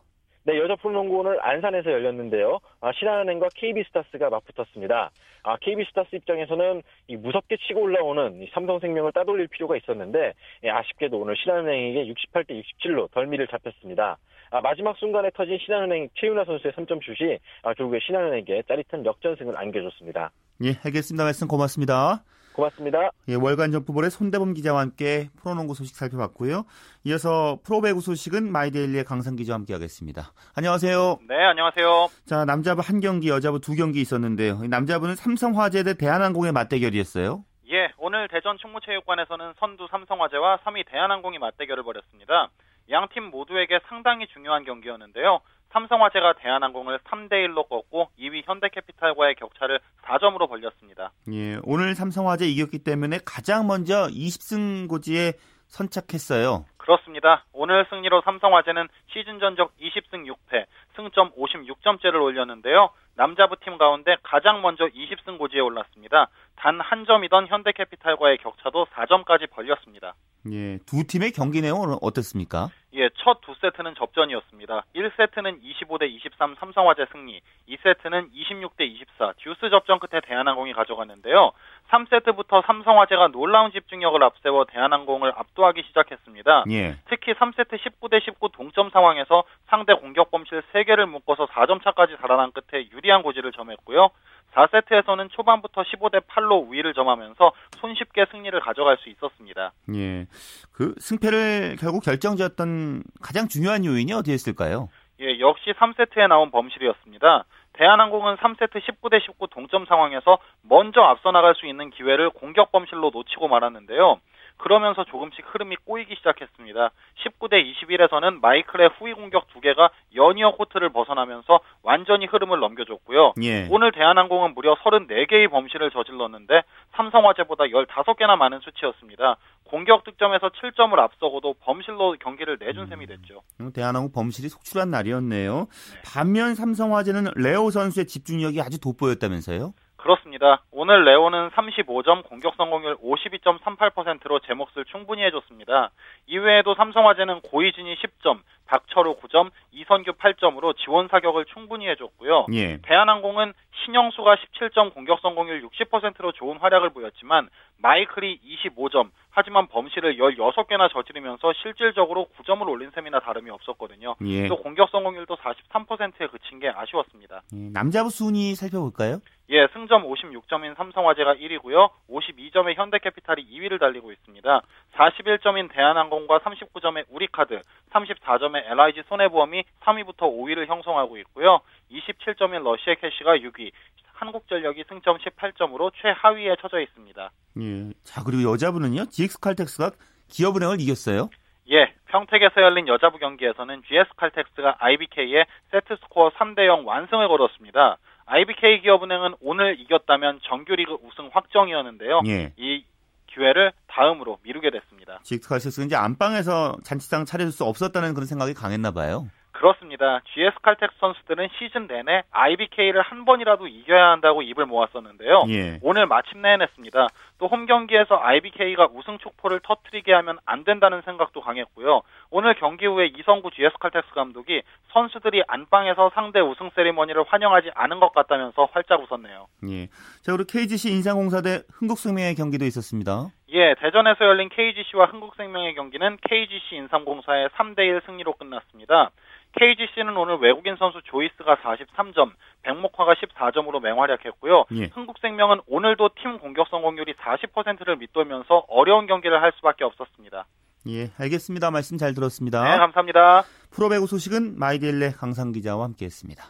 네, 0.48 0.60
여자 0.60 0.76
프로농구 0.76 1.18
오늘 1.18 1.44
안산에서 1.44 1.92
열렸는데요. 1.92 2.60
아, 2.80 2.92
신한은행과 2.94 3.50
KB스타스가 3.56 4.30
맞붙었습니다. 4.30 5.10
아, 5.42 5.58
KB스타스 5.58 6.16
입장에서는 6.18 6.84
이 7.08 7.18
무섭게 7.18 7.58
치고 7.58 7.82
올라오는 7.82 8.44
이 8.44 8.48
삼성생명을 8.54 9.12
따돌릴 9.14 9.48
필요가 9.48 9.76
있었는데 9.76 10.34
예, 10.64 10.70
아쉽게도 10.70 11.18
오늘 11.18 11.36
신한은행에게 11.36 12.14
68대 12.14 12.62
67로 12.62 13.10
덜미를 13.12 13.48
잡혔습니다. 13.48 14.18
아, 14.52 14.62
마지막 14.62 14.96
순간에 14.98 15.32
터진 15.32 15.58
신한은행 15.58 16.10
최윤아 16.14 16.46
선수의 16.46 16.74
3점 16.74 17.04
슛이 17.04 17.40
아, 17.64 17.74
결국에 17.74 17.98
신한은행에게 18.06 18.64
짜릿한 18.68 19.04
역전승을 19.04 19.58
안겨줬습니다. 19.58 20.30
예, 20.64 20.76
알겠습니다. 20.86 21.24
말씀 21.24 21.48
고맙습니다. 21.48 22.24
고맙습니다. 22.56 23.12
예, 23.28 23.36
월간 23.36 23.72
점프볼의 23.72 24.10
손대범 24.10 24.54
기자와 24.54 24.80
함께 24.82 25.30
프로농구 25.42 25.74
소식 25.76 25.96
살펴봤고요. 25.96 26.66
이어서 27.04 27.60
프로배구 27.64 28.02
소식은 28.02 28.52
마이데일리의 28.52 29.04
강상 29.04 29.36
기자와 29.36 29.60
함께하겠습니다. 29.60 30.32
안녕하세요. 30.56 31.20
네, 31.28 31.36
안녕하세요. 31.36 32.08
자, 32.26 32.46
남자부 32.46 32.82
한 32.84 33.00
경기, 33.02 33.30
여자부 33.30 33.60
두 33.60 33.76
경기 33.76 34.02
있었는데요. 34.02 34.62
남자부는 34.70 35.16
삼성화재 35.16 35.84
대 35.84 35.94
대한항공의 35.96 36.52
맞대결이었어요. 36.54 37.44
예, 37.72 37.92
오늘 37.98 38.28
대전 38.28 38.58
충무체육관에서는 38.58 39.54
선두 39.60 39.88
삼성화재와 39.90 40.60
3위 40.64 40.86
대한항공이 40.90 41.40
맞대결을 41.40 41.84
벌였습니다. 41.84 42.50
양 42.92 43.08
팀 43.10 43.32
모두에게 43.32 43.80
상당히 43.90 44.28
중요한 44.28 44.64
경기였는데요. 44.64 45.40
삼성화재가 45.72 46.34
대한항공을 46.40 47.00
3대 47.00 47.32
1로 47.48 47.68
꺾고 47.68 48.10
2위 48.20 48.44
현대캐피탈과의 48.46 49.36
격차를 49.36 49.80
4점으로 50.04 50.48
벌렸습니다. 50.48 51.12
예, 51.32 51.58
오늘 51.64 51.96
삼성화재 51.96 52.46
이겼기 52.46 52.80
때문에 52.80 53.20
가장 53.26 53.68
먼저 53.68 54.08
20승 54.08 54.88
고지에 54.88 55.34
선착했어요. 55.68 56.66
그렇습니다. 56.78 57.44
오늘 57.52 57.86
승리로 57.90 58.22
삼성화재는 58.22 58.88
시즌 59.12 59.40
전적 59.40 59.72
20승 59.78 60.26
6패, 60.32 60.66
승점 60.96 61.32
56점째를 61.32 62.22
올렸는데요. 62.22 62.90
남자부 63.16 63.56
팀 63.64 63.78
가운데 63.78 64.16
가장 64.24 64.62
먼저 64.62 64.86
20승 64.86 65.38
고지에 65.40 65.62
올랐습니다. 65.62 66.28
단 66.56 66.80
한 66.80 67.06
점이던 67.06 67.48
현대캐피탈과의 67.48 68.38
격차도 68.38 68.86
4점까지 68.94 69.50
벌렸습니다. 69.50 70.14
예, 70.52 70.78
두 70.86 71.04
팀의 71.08 71.32
경기 71.32 71.62
내용은 71.62 71.98
어땠습니까? 72.02 72.70
예, 72.94 73.10
첫 73.24 73.42
두 73.42 73.56
세트는 73.60 73.95
접전이었습니다. 74.16 74.86
1세트는 74.96 75.62
25대 75.62 76.10
23 76.10 76.56
삼성화재 76.60 77.06
승리, 77.12 77.42
2세트는 77.70 78.32
26대 78.34 78.82
24 78.82 79.34
듀스 79.38 79.70
접전 79.70 80.00
끝에 80.00 80.22
대한항공이 80.22 80.74
가져갔는데요. 80.74 81.52
3세트부터 81.90 82.66
삼성화재가 82.66 83.28
놀라운 83.28 83.72
집중력을 83.72 84.22
앞세워 84.24 84.66
대한항공을 84.66 85.34
압도하기 85.36 85.84
시작했습니다. 85.84 86.64
예. 86.72 86.96
특히 87.10 87.34
3세트 87.34 87.78
19대 87.78 88.24
19 88.24 88.50
동점 88.54 88.90
상황에서 88.90 89.44
상대 89.68 89.94
공격 89.94 90.32
범실 90.32 90.64
3개를 90.74 91.06
묶어서 91.06 91.46
4점 91.48 91.84
차까지 91.84 92.18
달아난 92.18 92.52
끝에 92.52 92.88
유리한 92.92 93.22
고지를 93.22 93.52
점했고요. 93.52 94.10
4세트에서는 94.56 95.30
초반부터 95.32 95.84
15대 95.84 96.22
8로 96.28 96.68
우위를 96.68 96.94
점하면서 96.94 97.52
손쉽게 97.78 98.26
승리를 98.32 98.58
가져갈 98.62 98.98
수 98.98 99.10
있었습니다. 99.10 99.74
예. 99.94 100.26
그 100.72 100.96
승패를 100.98 101.78
결국 101.80 102.04
결정지었던 102.04 103.04
가장 103.22 103.48
중요한 103.48 103.86
요인이 103.86 104.12
어디였을까요? 104.14 104.90
예, 105.22 105.40
역시 105.40 105.72
3세트에 105.72 106.28
나온 106.28 106.52
범실이었습니다. 106.52 107.46
대한항공은 107.74 108.38
3세트 108.38 108.82
19대 108.82 109.22
19 109.22 109.48
동점 109.48 109.86
상황에서 109.86 110.38
먼저 110.62 111.02
앞서 111.02 111.32
나갈 111.32 111.56
수 111.56 111.68
있는 111.68 111.90
기회를 111.90 112.30
공격 112.30 112.72
범실로 112.72 113.12
놓치고 113.14 113.48
말았는데요. 113.48 114.20
그러면서 114.66 115.04
조금씩 115.04 115.46
흐름이 115.46 115.76
꼬이기 115.86 116.16
시작했습니다. 116.16 116.90
19대 117.24 117.62
21에서는 117.72 118.42
마이클의 118.42 118.90
후위 118.98 119.14
공격 119.14 119.48
두 119.54 119.62
개가 119.62 119.92
연이어 120.16 120.56
코트를 120.56 120.90
벗어나면서 120.90 121.60
완전히 121.84 122.26
흐름을 122.26 122.60
넘겨줬고요. 122.60 123.36
예. 123.44 123.68
오늘 123.70 123.92
대한항공은 123.92 124.56
무려 124.56 124.74
34개의 124.78 125.52
범실을 125.52 125.92
저질렀는데 125.92 126.64
삼성화재보다 126.96 127.66
15개나 127.66 128.38
많은 128.38 128.60
수치였습니다. 128.62 129.38
공격 129.66 130.04
득점에서 130.04 130.50
7점을 130.50 130.98
앞서고도 130.98 131.54
범실로 131.62 132.16
경기를 132.20 132.58
내준 132.60 132.88
셈이 132.88 133.06
됐죠. 133.06 133.44
음, 133.62 133.72
대한항공 133.72 134.12
범실이 134.14 134.50
속출한 134.50 134.90
날이었네요. 134.90 135.68
반면 136.04 136.56
삼성화재는 136.56 137.34
레오 137.36 137.70
선수의 137.70 138.08
집중력이 138.08 138.60
아주 138.62 138.82
돋보였다면서요? 138.82 139.74
그렇습니다. 140.06 140.62
오늘 140.70 141.04
레오는 141.04 141.50
35점, 141.50 142.26
공격 142.26 142.54
성공률 142.58 142.98
52.38%로 142.98 144.40
제 144.46 144.54
몫을 144.54 144.86
충분히 144.86 145.24
해줬습니다. 145.24 145.90
이외에도 146.28 146.76
삼성화재는 146.76 147.42
고이진이 147.42 147.96
10점, 147.96 148.42
박철우 148.68 149.18
9점, 149.20 149.52
이선규 149.72 150.14
8점으로 150.14 150.76
지원 150.78 151.08
사격을 151.08 151.46
충분히 151.46 151.88
해줬고요. 151.90 152.48
예. 152.54 152.78
대한항공은 152.82 153.54
신영수가 153.84 154.36
17점, 154.36 154.94
공격 154.94 155.20
성공률 155.22 155.68
60%로 155.68 156.32
좋은 156.32 156.58
활약을 156.58 156.90
보였지만 156.92 157.50
마이클이 157.78 158.40
25점, 158.40 159.12
하지만 159.30 159.68
범실을 159.68 160.18
16개나 160.18 160.90
저지르면서 160.92 161.54
실질적으로 161.62 162.28
9점을 162.38 162.68
올린 162.68 162.90
셈이나 162.92 163.20
다름이 163.20 163.52
없었거든요. 163.52 164.16
예. 164.26 164.48
또 164.48 164.56
공격 164.58 164.90
성공률도 164.90 165.36
43%에 165.36 166.28
그친 166.28 166.60
게 166.60 166.70
아쉬웠습니다. 166.70 167.42
예, 167.54 167.70
남자부 167.74 168.10
순위 168.10 168.56
살펴볼까요? 168.56 169.20
예, 169.50 169.68
승점 169.74 170.04
56점인 170.10 170.76
삼성화재가 170.76 171.36
1위고요. 171.36 171.92
52점의 172.10 172.76
현대캐피탈이 172.76 173.46
2위를 173.46 173.80
달리고 173.80 174.12
있습니다. 174.12 174.62
41점인 174.96 175.72
대한항공과 175.72 176.40
39점의 176.40 177.06
우리카드, 177.10 177.60
34점의 177.92 178.55
LIG 178.60 179.04
손해보험이 179.08 179.64
3위부터 179.82 180.22
5위를 180.22 180.68
형성하고 180.68 181.18
있고요. 181.20 181.62
27점인 181.92 182.64
러시아 182.64 182.96
캐시가 182.96 183.38
6위, 183.38 183.72
한국전력이 184.14 184.86
승점 184.88 185.18
18점으로 185.18 185.92
최하위에 186.02 186.56
처져 186.62 186.80
있습니다. 186.80 187.32
예. 187.62 187.92
자, 188.04 188.24
그리고 188.24 188.52
여자부는요. 188.52 189.06
GX 189.06 189.40
칼텍스가 189.40 189.92
기업은행을 190.30 190.82
이겼어요. 190.82 191.30
예, 191.72 191.94
평택에서 192.08 192.62
열린 192.62 192.88
여자부 192.88 193.18
경기에서는 193.18 193.84
GS칼텍스가 193.88 194.78
IBK에 194.80 195.46
세트스코어 195.72 196.32
3대0 196.32 196.86
완승을 196.86 197.28
거뒀습니다. 197.28 197.98
IBK 198.28 198.82
기업은행은 198.82 199.36
오늘 199.42 199.80
이겼다면 199.80 200.40
정규리그 200.44 200.98
우승 201.04 201.30
확정이었는데요. 201.32 202.22
예. 202.28 202.54
이 202.58 202.84
기회를 203.28 203.72
다음으로 203.96 204.40
미루게 204.44 204.72
됐습니다. 204.72 205.22
칼텍스는 205.48 205.88
이제 205.88 205.96
안방에서 205.96 206.78
잔치상 206.84 207.26
차려줄 207.26 207.54
수 207.54 207.64
없었다는 207.64 208.14
그런 208.14 208.28
생각이 208.28 208.54
강했나 208.54 208.92
봐요. 208.92 209.30
그렇습니다. 209.56 210.20
GS 210.34 210.60
칼텍스 210.62 210.96
선수들은 211.00 211.48
시즌 211.58 211.88
내내 211.88 212.24
IBK를 212.32 213.02
한 213.02 213.24
번이라도 213.24 213.68
이겨야 213.68 214.12
한다고 214.12 214.42
입을 214.42 214.66
모았었는데요. 214.66 215.46
예. 215.50 215.80
오늘 215.82 216.06
마침내 216.08 216.50
해냈습니다. 216.50 217.08
또 217.40 217.48
홈 217.48 217.66
경기에서 217.66 218.20
IBK가 218.22 218.90
우승 218.94 219.18
촉포를 219.18 219.62
터트리게 219.64 220.12
하면 220.14 220.38
안 220.46 220.64
된다는 220.66 221.02
생각도 221.04 221.42
강했고요. 221.42 222.02
오늘 222.32 222.54
경기 222.56 222.86
후에 222.86 223.08
이성구 223.18 223.52
GS 223.52 223.78
칼텍스 223.80 224.10
감독이 224.14 224.62
선수들이 224.92 225.44
안방에서 225.48 226.12
상대 226.14 226.40
우승 226.42 226.70
세리머니를 226.76 227.24
환영하지 227.28 227.72
않은 227.76 228.00
것 228.00 228.14
같다면서 228.14 228.68
활짝 228.74 229.02
웃었네요. 229.02 229.48
예. 229.70 229.88
자, 230.22 230.34
그리고 230.36 230.46
KGC 230.52 230.92
인상공사 230.92 231.42
대 231.42 231.62
흥국생명의 231.74 232.36
경기도 232.36 232.66
있었습니다. 232.66 233.30
예, 233.50 233.74
대전에서 233.80 234.26
열린 234.26 234.50
KGC와 234.50 235.06
흥국생명의 235.06 235.76
경기는 235.76 236.18
KGC 236.28 236.76
인삼공사의 236.76 237.50
3대1 237.50 238.06
승리로 238.06 238.34
끝났습니다. 238.34 239.12
KGC는 239.58 240.18
오늘 240.18 240.38
외국인 240.38 240.76
선수 240.78 241.02
조이스가 241.06 241.58
43점, 241.58 242.32
백목화가 242.64 243.14
14점으로 243.14 243.82
맹활약했고요. 243.82 244.66
예. 244.74 244.86
흥국생명은 244.94 245.62
오늘도 245.68 246.10
팀 246.22 246.40
공격 246.40 246.68
성공률이 246.68 247.14
40%를 247.14 247.96
밑돌면서 247.98 248.66
어려운 248.68 249.08
경기를 249.08 249.42
할 249.42 249.54
수밖에 249.56 249.86
없었습니다. 249.86 250.46
예, 250.90 251.10
알겠습니다. 251.18 251.72
말씀 251.72 251.98
잘 251.98 252.14
들었습니다. 252.14 252.64
네, 252.64 252.78
감사합니다. 252.78 253.44
프로배구 253.72 254.08
소식은 254.08 254.60
마이데일레 254.60 255.12
강상 255.12 255.52
기자와 255.52 255.86
함께했습니다. 255.86 256.44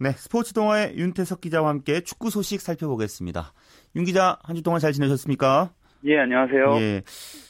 네, 0.00 0.12
스포츠 0.12 0.52
동아의 0.52 0.96
윤태석 0.96 1.40
기자와 1.40 1.70
함께 1.70 2.02
축구 2.02 2.30
소식 2.30 2.60
살펴보겠습니다. 2.60 3.52
윤 3.98 4.04
기자, 4.04 4.38
한 4.44 4.54
주 4.54 4.62
동안 4.62 4.78
잘 4.78 4.92
지내셨습니까? 4.92 5.70
예, 6.04 6.18
안녕하세요. 6.20 6.76
예. 6.76 7.02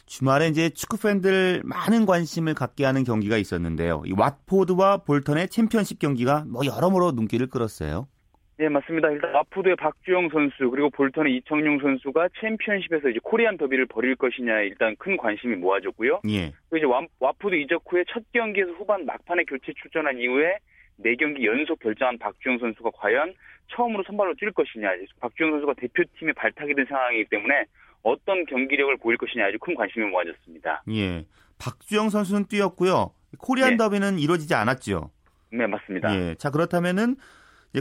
주말에 0.06 0.48
이제 0.48 0.70
축구 0.70 0.96
팬들 0.98 1.60
많은 1.62 2.06
관심을 2.06 2.54
갖게 2.54 2.86
하는 2.86 3.04
경기가 3.04 3.36
있었는데요. 3.36 4.02
이 4.06 4.14
왓포드와 4.14 5.04
볼턴의 5.04 5.48
챔피언십 5.48 5.98
경기가 5.98 6.46
뭐 6.50 6.62
여러모로 6.64 7.12
눈길을 7.12 7.48
끌었어요. 7.48 8.08
네, 8.56 8.70
맞습니다. 8.70 9.10
일단 9.10 9.34
왓포드의 9.34 9.76
박주영 9.76 10.30
선수 10.32 10.70
그리고 10.70 10.88
볼턴의 10.88 11.36
이청용 11.36 11.80
선수가 11.80 12.30
챔피언십에서 12.40 13.10
이제 13.10 13.18
코리안 13.22 13.58
더비를 13.58 13.84
벌일 13.84 14.16
것이냐에 14.16 14.68
일단 14.68 14.96
큰 14.98 15.18
관심이 15.18 15.54
모아졌고요. 15.56 16.22
예. 16.30 16.54
또 16.70 16.78
이제 16.78 16.86
와, 16.86 17.02
왓포드 17.20 17.54
이적 17.56 17.82
후에 17.86 18.04
첫 18.10 18.22
경기에서 18.32 18.70
후반 18.72 19.04
막판에 19.04 19.44
교체 19.44 19.74
출전한 19.82 20.18
이후에 20.18 20.56
4경기 21.04 21.44
연속 21.44 21.78
결장한 21.78 22.18
박주영 22.18 22.58
선수가 22.58 22.90
과연 22.94 23.34
처음으로 23.70 24.04
선발로 24.06 24.34
뛸 24.34 24.52
것이냐. 24.52 24.88
박주영 25.20 25.50
선수가 25.50 25.74
대표팀에 25.74 26.32
발탁이 26.32 26.74
된 26.74 26.86
상황이기 26.88 27.28
때문에 27.30 27.64
어떤 28.02 28.44
경기력을 28.46 28.96
보일 28.98 29.16
것이냐 29.18 29.46
아주 29.46 29.58
큰 29.60 29.74
관심이 29.74 30.06
모아졌습니다. 30.06 30.82
예. 30.90 31.26
박주영 31.58 32.10
선수는 32.10 32.46
뛰었고요. 32.46 33.12
코리안 33.38 33.72
예. 33.72 33.76
더비는 33.76 34.18
이루어지지 34.18 34.54
않았죠. 34.54 35.10
네, 35.50 35.66
맞습니다. 35.66 36.14
예. 36.14 36.34
자, 36.36 36.50
그렇다면은 36.50 37.16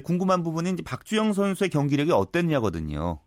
궁금한 0.03 0.43
부분이 0.43 0.71
이제 0.71 0.83
박주영 0.83 1.33
선수의 1.33 1.69
경기력이 1.69 2.11
어땠냐거든요. 2.11 3.19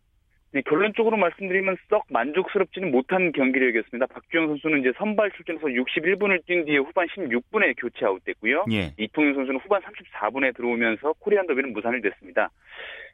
네, 0.52 0.62
결론적으로 0.62 1.16
말씀드리면 1.16 1.76
썩 1.88 2.06
만족스럽지는 2.08 2.90
못한 2.90 3.30
경기력이었습니다. 3.32 4.06
박주영 4.06 4.48
선수는 4.48 4.80
이제 4.80 4.92
선발 4.98 5.30
출전해서 5.32 5.66
61분을 5.68 6.44
뛴 6.46 6.64
뒤에 6.64 6.78
후반 6.78 7.06
16분에 7.06 7.74
교체 7.78 8.04
아웃됐고요. 8.04 8.64
예. 8.72 8.92
이통윤 8.98 9.34
선수는 9.34 9.60
후반 9.60 9.80
34분에 9.82 10.56
들어오면서 10.56 11.12
코리안 11.20 11.46
더비는 11.46 11.72
무산이 11.72 12.02
됐습니다. 12.02 12.50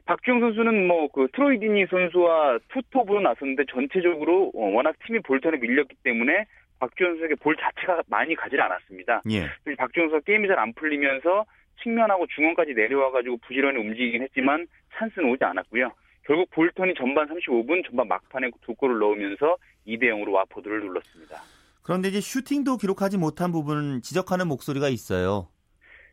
박주영 0.05 0.39
선수는 0.39 0.87
뭐 0.87 1.09
그 1.09 1.27
트로이디니 1.33 1.85
선수와 1.87 2.57
투톱으로 2.69 3.21
나섰는데 3.21 3.65
전체적으로 3.71 4.51
어, 4.55 4.69
워낙 4.71 4.95
팀이 5.05 5.19
볼턴에 5.19 5.57
밀렸기 5.57 5.95
때문에 6.03 6.45
박주영 6.79 7.11
선수에게 7.11 7.35
볼 7.35 7.55
자체가 7.55 8.01
많이 8.07 8.33
가지 8.35 8.59
않았습니다. 8.59 9.21
예. 9.29 9.45
박주영 9.75 10.09
선수 10.09 10.25
게임이 10.25 10.47
잘 10.47 10.57
안 10.57 10.73
풀리면서 10.73 11.45
측면하고 11.83 12.25
중원까지 12.27 12.73
내려와가지고 12.73 13.37
부지런히 13.45 13.77
움직이긴 13.79 14.23
했지만 14.23 14.65
찬스는 14.95 15.29
오지 15.29 15.43
않았고요. 15.43 15.91
결국 16.27 16.49
볼턴이 16.51 16.93
전반 16.97 17.27
35분 17.29 17.85
전반 17.87 18.07
막판에 18.09 18.51
두 18.61 18.75
골을 18.75 18.99
넣으면서 18.99 19.55
2대 19.87 20.03
0으로 20.03 20.33
와포드를 20.33 20.81
눌렀습니다. 20.81 21.41
그런데 21.81 22.09
이제 22.09 22.19
슈팅도 22.19 22.75
기록하지 22.77 23.17
못한 23.17 23.53
부분은 23.53 24.01
지적하는 24.01 24.47
목소리가 24.49 24.89
있어요. 24.89 25.47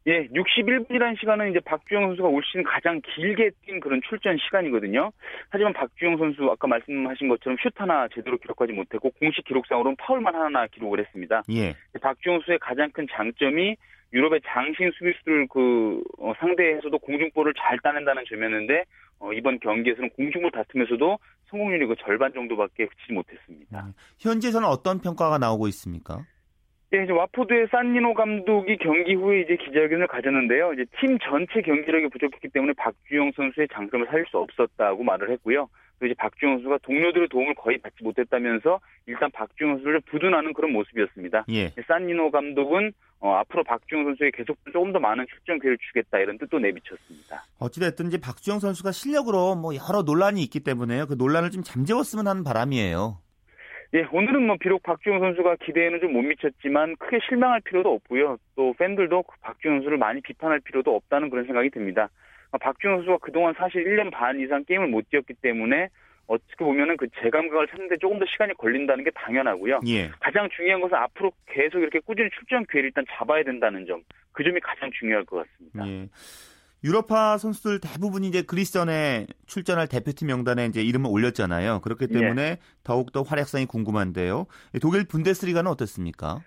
예, 0.07 0.29
61분이라는 0.29 1.19
시간은 1.19 1.51
이제 1.51 1.61
박주영 1.61 2.09
선수가 2.09 2.29
올 2.29 2.43
시즌 2.45 2.63
가장 2.63 3.01
길게 3.01 3.51
뛴 3.65 3.81
그런 3.81 4.01
출전 4.09 4.37
시간이거든요. 4.37 5.11
하지만 5.49 5.73
박주영 5.73 6.19
선수 6.19 6.45
아까 6.45 6.69
말씀하신 6.69 7.29
것처럼 7.29 7.57
슛 7.63 7.73
하나 7.81 8.07
제대로 8.15 8.37
기록하지 8.37 8.73
못했고 8.73 9.11
공식 9.19 9.45
기록상으로는 9.47 9.97
파울만 9.97 10.35
하나 10.35 10.67
기록을 10.69 11.01
했습니다. 11.01 11.43
예. 11.51 11.75
박주영 12.01 12.41
선수의 12.41 12.59
가장 12.61 12.91
큰 12.93 13.07
장점이 13.11 13.77
유럽의 14.15 14.41
장신 14.47 14.91
수비수들 14.93 15.49
그 15.49 16.01
어, 16.19 16.33
상대에서도 16.39 16.97
공중볼을 16.99 17.53
잘 17.59 17.79
따낸다는 17.81 18.23
점이었는데 18.29 18.85
어, 19.19 19.33
이번 19.33 19.59
경기에서는 19.59 20.11
공중볼 20.11 20.53
다툼에서도 20.53 21.19
성공률이 21.47 21.87
그 21.87 21.97
절반 21.99 22.33
정도밖에 22.33 22.87
그치지 22.87 23.13
못했습니다. 23.13 23.89
현지에서는 24.21 24.67
어떤 24.69 25.01
평가가 25.01 25.39
나오고 25.39 25.67
있습니까? 25.69 26.25
네, 26.91 27.03
이제 27.03 27.13
와포드의 27.13 27.67
산니노 27.73 28.15
감독이 28.15 28.77
경기 28.77 29.15
후에 29.15 29.41
이제 29.41 29.57
기자회견을 29.57 30.07
가졌는데요. 30.07 30.75
이제 30.75 30.85
팀 31.01 31.19
전체 31.19 31.61
경기력이 31.61 32.09
부족했기 32.09 32.49
때문에 32.49 32.73
박주영 32.77 33.33
선수의 33.35 33.67
장점을 33.73 34.07
살릴 34.07 34.27
수 34.27 34.39
없었다고 34.39 35.03
말을 35.03 35.31
했고요. 35.33 35.69
또 36.05 36.07
이제 36.07 36.15
박주영 36.19 36.57
선수가 36.57 36.79
동료들의 36.83 37.29
도움을 37.29 37.55
거의 37.55 37.79
받지 37.79 38.05
못했다면서 38.05 38.79
일단 39.07 39.31
박주영 39.31 39.77
선수를 39.77 40.01
부둔하는 40.01 40.53
그런 40.53 40.73
모습이었습니다. 40.73 41.47
예. 41.49 41.73
산니노 41.89 42.31
감독은 42.31 42.93
어, 43.21 43.33
앞으로 43.37 43.65
박주영 43.65 44.05
선수에 44.05 44.31
계속 44.35 44.59
조금 44.71 44.93
더 44.93 45.01
많은 45.01 45.25
출전 45.31 45.59
기회를 45.59 45.79
주겠다 45.79 46.19
이런 46.19 46.37
뜻도 46.37 46.59
내비쳤습니다. 46.59 47.45
어찌됐든 47.59 48.09
이제 48.09 48.21
박주영 48.21 48.59
선수가 48.59 48.93
실력으로 48.93 49.57
뭐 49.57 49.73
여러 49.75 50.03
논란이 50.03 50.43
있기 50.43 50.61
때문에요. 50.61 51.07
그 51.07 51.15
논란을 51.15 51.51
좀 51.51 51.63
잠재웠으면 51.63 52.27
하는 52.27 52.45
바람이에요. 52.45 53.19
예, 53.95 54.07
오늘은 54.13 54.47
뭐 54.47 54.57
비록 54.61 54.83
박주영 54.83 55.21
선수가 55.21 55.57
기대에는 55.65 56.01
좀 56.01 56.13
못 56.13 56.21
미쳤지만 56.21 56.97
크게 56.97 57.21
실망할 57.27 57.63
필요도 57.63 57.91
없고요. 57.91 58.37
또 58.57 58.75
팬들도 58.79 59.25
박주영 59.41 59.77
선수를 59.77 59.97
많이 59.97 60.21
비판할 60.21 60.61
필요도 60.61 60.95
없다는 60.95 61.31
그런 61.31 61.47
생각이 61.47 61.71
듭니다. 61.71 62.11
아, 62.55 62.59
박주영 62.59 62.99
선수가 62.99 63.19
그동안 63.19 63.53
사실 63.59 63.83
1년 63.85 64.13
반 64.13 64.39
이상 64.39 64.65
게임을 64.65 64.87
못 64.87 65.11
뛰었기 65.11 65.35
때문에 65.43 65.89
어떻게 66.29 66.65
보면은 66.65 66.97
그 66.97 67.09
재감각을 67.21 67.67
찾는데 67.67 67.97
조금 68.01 68.21
더 68.21 68.25
시간이 68.27 68.55
걸린다는 68.55 69.03
게 69.03 69.11
당연하고요. 69.11 69.81
예. 69.89 70.09
가장 70.21 70.49
중요한 70.57 70.81
것은 70.81 70.95
앞으로 70.95 71.33
계속 71.47 71.81
이렇게 71.81 71.99
꾸준히 71.99 72.31
출전 72.31 72.65
기회를 72.67 72.91
일단 72.91 73.05
잡아야 73.11 73.43
된다는 73.43 73.85
점. 73.87 74.03
그 74.31 74.45
점이 74.45 74.61
가장 74.61 74.89
중요할 74.97 75.25
것 75.25 75.45
같습니다. 75.45 75.89
예. 75.89 76.09
유럽파 76.85 77.39
선수들 77.39 77.81
대부분이 77.81 78.29
이제 78.29 78.43
그리스전에 78.43 79.27
출전할 79.47 79.89
대표팀 79.89 80.29
명단에 80.29 80.67
이제 80.67 80.81
이름을 80.81 81.11
올렸잖아요. 81.11 81.81
그렇기 81.81 82.07
때문에 82.07 82.59
더욱더 82.85 83.23
활약상이 83.23 83.67
궁금한데요. 83.67 84.47
독일 84.81 85.05
분데스리가는 85.09 85.69
어떻습니까? 85.69 86.41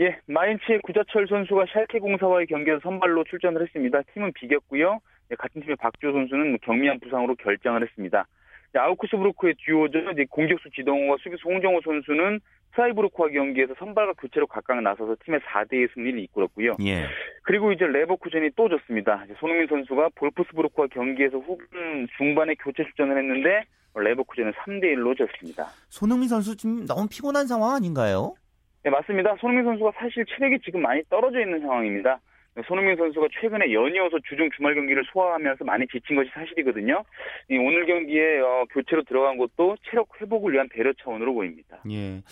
예, 0.00 0.18
마인츠의 0.26 0.80
구자철 0.82 1.28
선수가 1.28 1.66
샬케 1.72 1.98
공사와의 1.98 2.46
경기에서 2.46 2.80
선발로 2.82 3.24
출전을 3.24 3.62
했습니다. 3.62 4.00
팀은 4.14 4.32
비겼고요. 4.32 4.98
예, 5.30 5.34
같은 5.34 5.60
팀의 5.60 5.76
박주호 5.76 6.12
선수는 6.12 6.58
경미한 6.62 6.98
부상으로 7.00 7.34
결장을 7.34 7.82
했습니다. 7.82 8.26
예, 8.74 8.78
아우크스부르크의 8.78 9.54
듀오죠. 9.58 9.98
이제 10.12 10.24
공격수 10.30 10.70
지동호와 10.70 11.18
수비수 11.20 11.46
홍정호 11.46 11.82
선수는 11.84 12.40
프라이부르크와 12.72 13.28
경기에서 13.28 13.74
선발과 13.78 14.14
교체로 14.14 14.46
각각 14.46 14.80
나서서 14.80 15.16
팀의 15.24 15.40
4대2 15.40 15.92
승리를 15.92 16.18
이끌었고요. 16.20 16.76
예. 16.86 17.04
그리고 17.42 17.72
이제 17.72 17.84
레버쿠젠이 17.84 18.50
또 18.56 18.68
졌습니다. 18.68 19.24
이제 19.26 19.34
손흥민 19.38 19.66
선수가 19.66 20.10
볼프스부르크와 20.14 20.86
경기에서 20.86 21.38
후반 21.38 22.08
중반에 22.16 22.54
교체 22.54 22.84
출전을 22.84 23.18
했는데 23.18 23.64
레버쿠젠은 23.94 24.52
3대1로 24.52 25.18
졌습니다. 25.18 25.66
손흥민 25.88 26.28
선수 26.28 26.56
지금 26.56 26.86
너무 26.86 27.08
피곤한 27.10 27.48
상황 27.48 27.74
아닌가요? 27.74 28.34
네, 28.82 28.90
맞습니다. 28.90 29.36
손흥민 29.40 29.64
선수가 29.64 29.92
사실 29.98 30.24
체력이 30.26 30.60
지금 30.64 30.82
많이 30.82 31.02
떨어져 31.10 31.40
있는 31.40 31.60
상황입니다. 31.60 32.20
손흥민 32.66 32.96
선수가 32.96 33.28
최근에 33.40 33.72
연이어서 33.72 34.18
주중 34.28 34.50
주말 34.56 34.74
경기를 34.74 35.04
소화하면서 35.12 35.64
많이 35.64 35.86
지친 35.86 36.16
것이 36.16 36.30
사실이거든요. 36.34 37.04
이 37.48 37.56
오늘 37.56 37.86
경기에 37.86 38.40
어, 38.40 38.66
교체로 38.70 39.02
들어간 39.04 39.38
것도 39.38 39.76
체력 39.88 40.08
회복을 40.20 40.52
위한 40.52 40.68
배려 40.68 40.92
차원으로 41.02 41.32
보입니다. 41.32 41.78
예. 41.90 42.22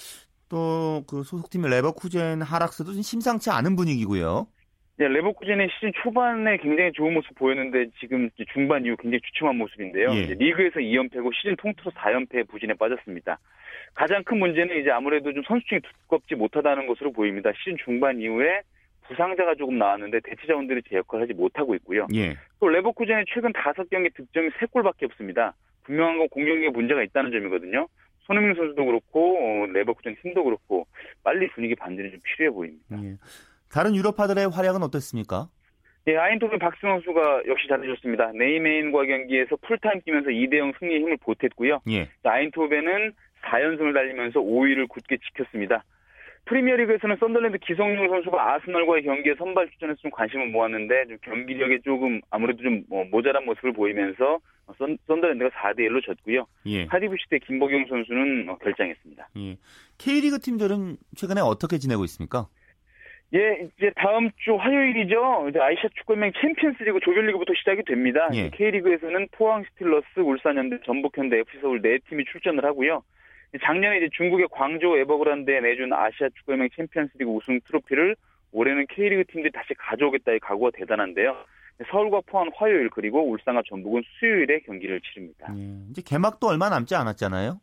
또 0.49 0.89
그 1.07 1.23
소속팀의 1.23 1.71
레버쿠젠 1.71 2.43
하락세도 2.43 2.93
좀 2.93 3.03
심상치 3.03 3.51
않은 3.51 3.77
분위기고요. 3.77 4.47
네, 4.97 5.07
레버쿠젠의 5.07 5.69
시즌 5.75 5.93
초반에 6.03 6.57
굉장히 6.57 6.91
좋은 6.93 7.15
모습 7.15 7.33
보였는데 7.37 7.91
지금 8.01 8.29
중반 8.53 8.85
이후 8.85 8.97
굉장히 8.97 9.21
주춤한 9.27 9.57
모습인데요. 9.57 10.11
예. 10.13 10.35
리그에서 10.35 10.81
2연패고 10.81 11.33
시즌 11.35 11.55
통틀어 11.57 11.93
4연패 11.93 12.49
부진에 12.49 12.75
빠졌습니다. 12.75 13.39
가장 13.99 14.23
큰 14.23 14.39
문제는 14.39 14.81
이제 14.81 14.93
아무래도 14.93 15.33
좀 15.33 15.43
선수층이 15.43 15.81
두껍지 15.81 16.37
못하다는 16.37 16.87
것으로 16.87 17.11
보입니다. 17.11 17.51
시즌 17.59 17.77
중반 17.85 18.21
이후에 18.21 18.63
부상자가 19.09 19.57
조금 19.57 19.77
나왔는데 19.77 20.21
대체 20.21 20.47
자원들이 20.47 20.83
제 20.89 20.99
역할을 20.99 21.25
하지 21.25 21.35
못하고 21.35 21.75
있고요. 21.75 22.07
예. 22.15 22.37
또 22.61 22.69
레버쿠젠의 22.69 23.25
최근 23.35 23.53
5경기 23.53 24.15
득점이 24.15 24.51
3골밖에 24.51 25.03
없습니다. 25.07 25.55
분명한 25.83 26.19
건 26.19 26.29
공격력에 26.29 26.71
문제가 26.71 27.03
있다는 27.03 27.33
점이거든요. 27.33 27.89
손흥민 28.21 28.55
선수도 28.55 28.85
그렇고 28.85 29.37
어, 29.37 29.67
레버쿠젠 29.67 30.15
팀도 30.23 30.45
그렇고 30.45 30.87
빨리 31.25 31.49
분위기 31.49 31.75
반전이 31.75 32.13
좀 32.13 32.21
필요해 32.23 32.55
보입니다. 32.55 33.03
예. 33.03 33.17
다른 33.69 33.97
유럽파들의 33.97 34.51
활약은 34.51 34.81
어땠습니까? 34.85 35.49
예, 36.07 36.17
아인토벤 36.17 36.61
박승호 36.61 37.01
선수가 37.01 37.43
역시 37.49 37.67
잘해줬습니다. 37.69 38.33
네이메인과 38.33 39.05
경기에서 39.05 39.57
풀타임 39.57 40.03
뛰면서 40.05 40.31
2대0 40.31 40.79
승리의 40.79 41.01
힘을 41.01 41.17
보탰고요. 41.19 41.81
예. 41.91 42.09
아인토벤은 42.23 43.13
4연승을 43.45 43.95
달리면서 43.95 44.41
5위를 44.41 44.89
굳게 44.89 45.19
지켰습니다. 45.19 45.85
프리미어리그에서는 46.49 47.17
썬더랜드 47.21 47.59
기성용 47.59 48.09
선수가 48.09 48.55
아스널과의 48.55 49.03
경기에 49.03 49.35
선발 49.37 49.69
출전해서 49.71 50.01
좀 50.01 50.11
관심을 50.11 50.49
모았는데 50.49 51.07
좀 51.09 51.19
경기력에 51.23 51.81
조금 51.85 52.21
아무래도 52.31 52.63
좀뭐 52.63 53.05
모자란 53.11 53.45
모습을 53.45 53.73
보이면서 53.73 54.39
썬, 54.79 54.97
썬더랜드가 55.07 55.51
4대 55.51 55.81
1로 55.81 56.05
졌고요. 56.05 56.47
예. 56.67 56.85
카디프시티 56.85 57.39
김보경 57.39 57.87
선수는 57.89 58.49
어, 58.49 58.59
결장했습니다. 58.59 59.29
예. 59.37 59.57
K리그 59.99 60.39
팀들은 60.39 60.97
최근에 61.17 61.41
어떻게 61.43 61.79
지내고 61.79 62.05
있습니까? 62.05 62.49
예, 63.35 63.69
이제 63.77 63.93
다음 63.97 64.31
주 64.39 64.57
화요일이죠. 64.57 65.49
이제 65.51 65.59
아시아 65.59 65.89
축구연맹 65.99 66.33
챔피언스리그 66.41 67.01
조별리그부터 67.01 67.53
시작이 67.59 67.83
됩니다. 67.85 68.27
예. 68.33 68.49
K리그에서는 68.49 69.29
포항 69.33 69.65
스틸러스, 69.65 70.21
울산현대, 70.21 70.81
전북현대, 70.87 71.39
FC서울 71.41 71.83
네 71.83 71.99
팀이 72.09 72.25
출전을 72.25 72.65
하고요. 72.65 73.03
작년에 73.63 73.99
이제 73.99 74.09
중국의 74.13 74.49
광저우 74.51 74.99
에버그란드에 74.99 75.61
내준 75.61 75.93
아시아 75.93 76.29
축구연맹 76.37 76.69
챔피언스리그 76.77 77.31
우승 77.31 77.61
트로피를 77.67 78.17
올해는 78.53 78.87
K리그 78.89 79.25
팀들이 79.33 79.51
다시 79.53 79.75
가져오겠다의 79.75 80.41
각오가 80.41 80.71
대단한데요. 80.75 81.37
서울과 81.91 82.23
포항 82.27 82.51
화요일 82.55 82.91
그리고 82.91 83.23
울산과 83.31 83.63
전북은 83.69 84.03
수요일에 84.19 84.61
경기를 84.61 85.01
치릅니다. 85.01 85.53
예. 85.57 85.63
이제 85.91 86.03
개막도 86.05 86.47
얼마 86.47 86.69
남지 86.69 86.95
않았잖아요. 86.95 87.61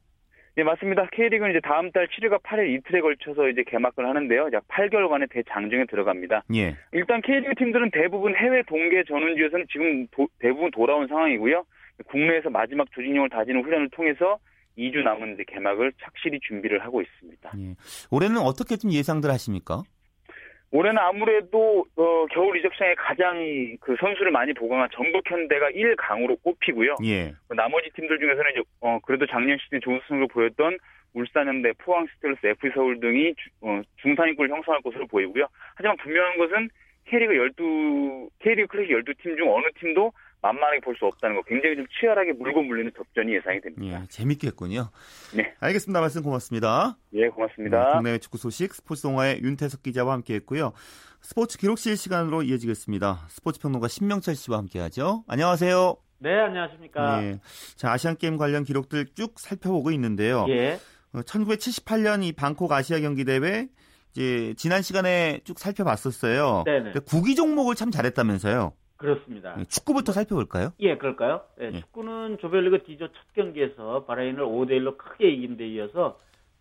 네, 0.55 0.63
맞습니다. 0.63 1.07
K리그는 1.11 1.51
이제 1.51 1.59
다음 1.59 1.91
달 1.91 2.07
7일과 2.07 2.41
8일 2.41 2.69
이틀에 2.69 3.01
걸쳐서 3.01 3.49
이제 3.49 3.63
개막을 3.63 4.07
하는데요. 4.07 4.51
약 4.53 4.65
8개월간의 4.69 5.29
대장정에 5.29 5.83
들어갑니다. 5.85 6.43
예. 6.55 6.77
일단 6.93 7.21
K리그 7.21 7.55
팀들은 7.55 7.91
대부분 7.91 8.33
해외 8.35 8.63
동계 8.63 9.03
전원지에서는 9.03 9.65
지금 9.69 10.07
도, 10.11 10.27
대부분 10.39 10.71
돌아온 10.71 11.07
상황이고요. 11.07 11.65
국내에서 12.07 12.49
마지막 12.49 12.89
조직력을 12.93 13.29
다지는 13.29 13.63
훈련을 13.63 13.89
통해서 13.89 14.37
2주 14.77 15.03
남은 15.03 15.33
이제 15.33 15.43
개막을 15.47 15.93
착실히 16.01 16.39
준비를 16.41 16.83
하고 16.83 17.01
있습니다. 17.01 17.51
예. 17.57 17.75
올해는 18.11 18.37
어떻게 18.37 18.77
좀 18.77 18.91
예상들 18.91 19.29
하십니까? 19.31 19.83
올해는 20.71 20.97
아무래도 20.97 21.85
어, 21.95 22.25
겨울 22.33 22.57
이적 22.57 22.73
시장에 22.73 22.95
가장 22.95 23.37
그 23.79 23.95
선수를 23.99 24.31
많이 24.31 24.53
보강한 24.53 24.89
전북현대가 24.93 25.69
1강으로 25.69 26.41
꼽히고요. 26.43 26.95
예. 27.05 27.33
나머지 27.55 27.89
팀들 27.95 28.19
중에서는 28.19 28.51
이제 28.51 28.61
어, 28.81 28.99
그래도 29.05 29.25
작년 29.27 29.57
시즌 29.59 29.79
좋은 29.81 30.01
승을 30.07 30.27
보였던 30.27 30.77
울산현대, 31.13 31.73
포항스틸러스, 31.77 32.45
FC 32.45 32.71
서울 32.73 32.99
등이 32.99 33.35
주, 33.35 33.49
어, 33.61 33.81
중상위권을 34.01 34.51
형성할 34.51 34.81
것으로 34.81 35.07
보이고요. 35.07 35.47
하지만 35.75 35.95
분명한 35.97 36.37
것은 36.37 36.69
K리그 37.05 37.35
12 37.35 38.29
K리그 38.39 38.67
클래식 38.67 38.93
12팀 38.95 39.37
중 39.37 39.53
어느 39.53 39.65
팀도 39.79 40.11
만만하게 40.45 40.79
볼 40.81 40.95
수 40.95 41.05
없다는 41.05 41.35
거 41.37 41.41
굉장히 41.43 41.75
좀 41.75 41.85
치열하게 41.99 42.33
물고 42.33 42.61
물리는 42.61 42.91
접전이 42.95 43.33
예상이 43.35 43.59
됩니다. 43.61 44.01
예, 44.01 44.07
재밌겠군요. 44.07 44.89
네. 45.35 45.53
알겠습니다. 45.59 45.99
말씀 45.99 46.21
고맙습니다. 46.21 46.97
예, 47.13 47.27
고맙습니다. 47.29 47.83
네, 47.85 47.93
국내외 47.95 48.17
축구 48.19 48.37
소식 48.37 48.73
스포츠 48.73 49.01
동화의 49.01 49.41
윤태석 49.41 49.81
기자와 49.83 50.13
함께했고요. 50.13 50.73
스포츠 51.21 51.57
기록실 51.57 51.97
시간으로 51.97 52.43
이어지겠습니다. 52.43 53.25
스포츠 53.29 53.59
평론가 53.59 53.87
신명철 53.87 54.35
씨와 54.35 54.59
함께하죠. 54.59 55.23
안녕하세요. 55.27 55.95
네, 56.19 56.33
안녕하십니까. 56.39 57.23
예. 57.23 57.39
자, 57.75 57.91
아시안 57.91 58.15
게임 58.15 58.37
관련 58.37 58.63
기록들 58.63 59.07
쭉 59.15 59.33
살펴보고 59.39 59.91
있는데요. 59.91 60.45
예. 60.49 60.79
어, 61.13 61.21
1978년 61.21 62.23
이 62.23 62.31
방콕 62.31 62.71
아시아 62.71 62.99
경기 62.99 63.25
대회 63.25 63.67
이제 64.11 64.53
지난 64.57 64.81
시간에 64.81 65.41
쭉 65.43 65.57
살펴봤었어요. 65.59 66.63
네네. 66.65 66.83
근데 66.93 66.99
구기 66.99 67.35
종목을 67.35 67.75
참 67.75 67.89
잘했다면서요. 67.91 68.73
그렇습니다. 68.97 69.55
예, 69.59 69.65
축구부터 69.65 70.11
살펴볼까요? 70.11 70.71
예, 70.79 70.97
그럴까요? 70.97 71.41
예, 71.61 71.65
예. 71.65 71.79
축구는 71.81 72.37
조별리그 72.39 72.83
D조 72.83 73.07
첫 73.07 73.33
경기에서 73.33 74.05
바레인을 74.05 74.43
5대 74.43 74.71
1로 74.71 74.97
크게 74.97 75.29
이긴 75.29 75.57
데 75.57 75.67
이어서 75.67 76.19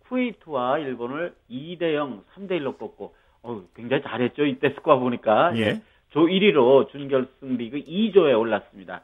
쿠웨이트와 0.09 0.79
일본을 0.79 1.35
2대 1.51 1.94
0, 1.94 2.25
3대 2.35 2.61
1로 2.61 2.79
꺾고 2.79 3.14
어, 3.42 3.62
굉장히 3.75 4.03
잘했죠. 4.03 4.47
이때 4.47 4.70
스코어 4.70 4.99
보니까. 4.99 5.57
예. 5.59 5.83
조 6.11 6.27
1위로 6.27 6.88
준결승 6.90 7.57
리그 7.57 7.79
2조에 7.79 8.38
올랐습니다. 8.38 9.03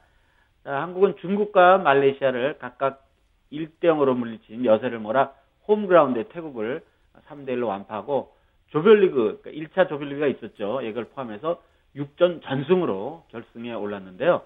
자, 0.63 0.83
한국은 0.83 1.17
중국과 1.21 1.79
말레이시아를 1.79 2.59
각각 2.59 3.07
1대 3.53 3.81
0으로 3.83 4.17
물리친 4.17 4.65
여세를 4.65 5.01
몰아 5.01 5.33
홈그라운드의 5.67 6.29
태국을 6.29 6.83
3대 7.29 7.49
1로 7.49 7.67
완파하고 7.67 8.33
조별리그 8.69 9.41
그러니까 9.43 9.83
1차 9.83 9.89
조별리그가 9.89 10.29
있었죠. 10.29 10.83
이걸 10.83 11.07
포함해서 11.07 11.61
6전 11.97 12.43
전승으로 12.43 13.25
결승에 13.31 13.73
올랐는데요. 13.73 14.43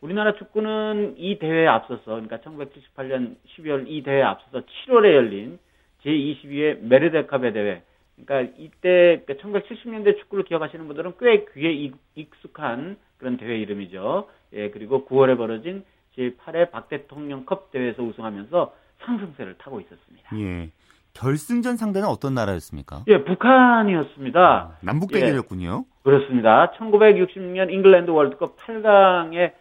우리나라 0.00 0.34
축구는 0.34 1.14
이 1.16 1.38
대회에 1.38 1.66
앞서서 1.66 2.02
그러니까 2.04 2.38
1978년 2.38 3.36
12월 3.56 3.84
이 3.88 4.02
대회에 4.02 4.22
앞서서 4.22 4.64
7월에 4.86 5.12
열린 5.14 5.58
제22회 6.04 6.80
메르데카베 6.80 7.52
대회 7.52 7.82
그러니까 8.16 8.52
이때 8.58 9.22
1970년대 9.26 10.18
축구를 10.18 10.44
기억하시는 10.44 10.86
분들은 10.86 11.14
꽤 11.20 11.44
귀에 11.54 11.72
익- 11.72 11.96
익숙한 12.14 12.96
그런 13.18 13.36
대회 13.36 13.56
이름이죠. 13.58 14.28
예, 14.54 14.70
그리고 14.70 15.06
9월에 15.06 15.36
벌어진 15.36 15.84
제8회 16.16 16.70
박 16.72 16.88
대통령컵 16.88 17.70
대회에서 17.70 18.02
우승하면서 18.02 18.74
상승세를 18.98 19.56
타고 19.58 19.80
있었습니다. 19.80 20.30
예. 20.40 20.68
결승전 21.14 21.76
상대는 21.76 22.08
어떤 22.08 22.34
나라였습니까? 22.34 23.04
예, 23.08 23.22
북한이었습니다. 23.24 24.78
남북 24.82 25.12
예. 25.14 25.20
대결이었군요. 25.20 25.84
그렇습니다. 26.02 26.72
1966년 26.78 27.70
잉글랜드 27.70 28.10
월드컵 28.10 28.56
8강에 28.56 29.52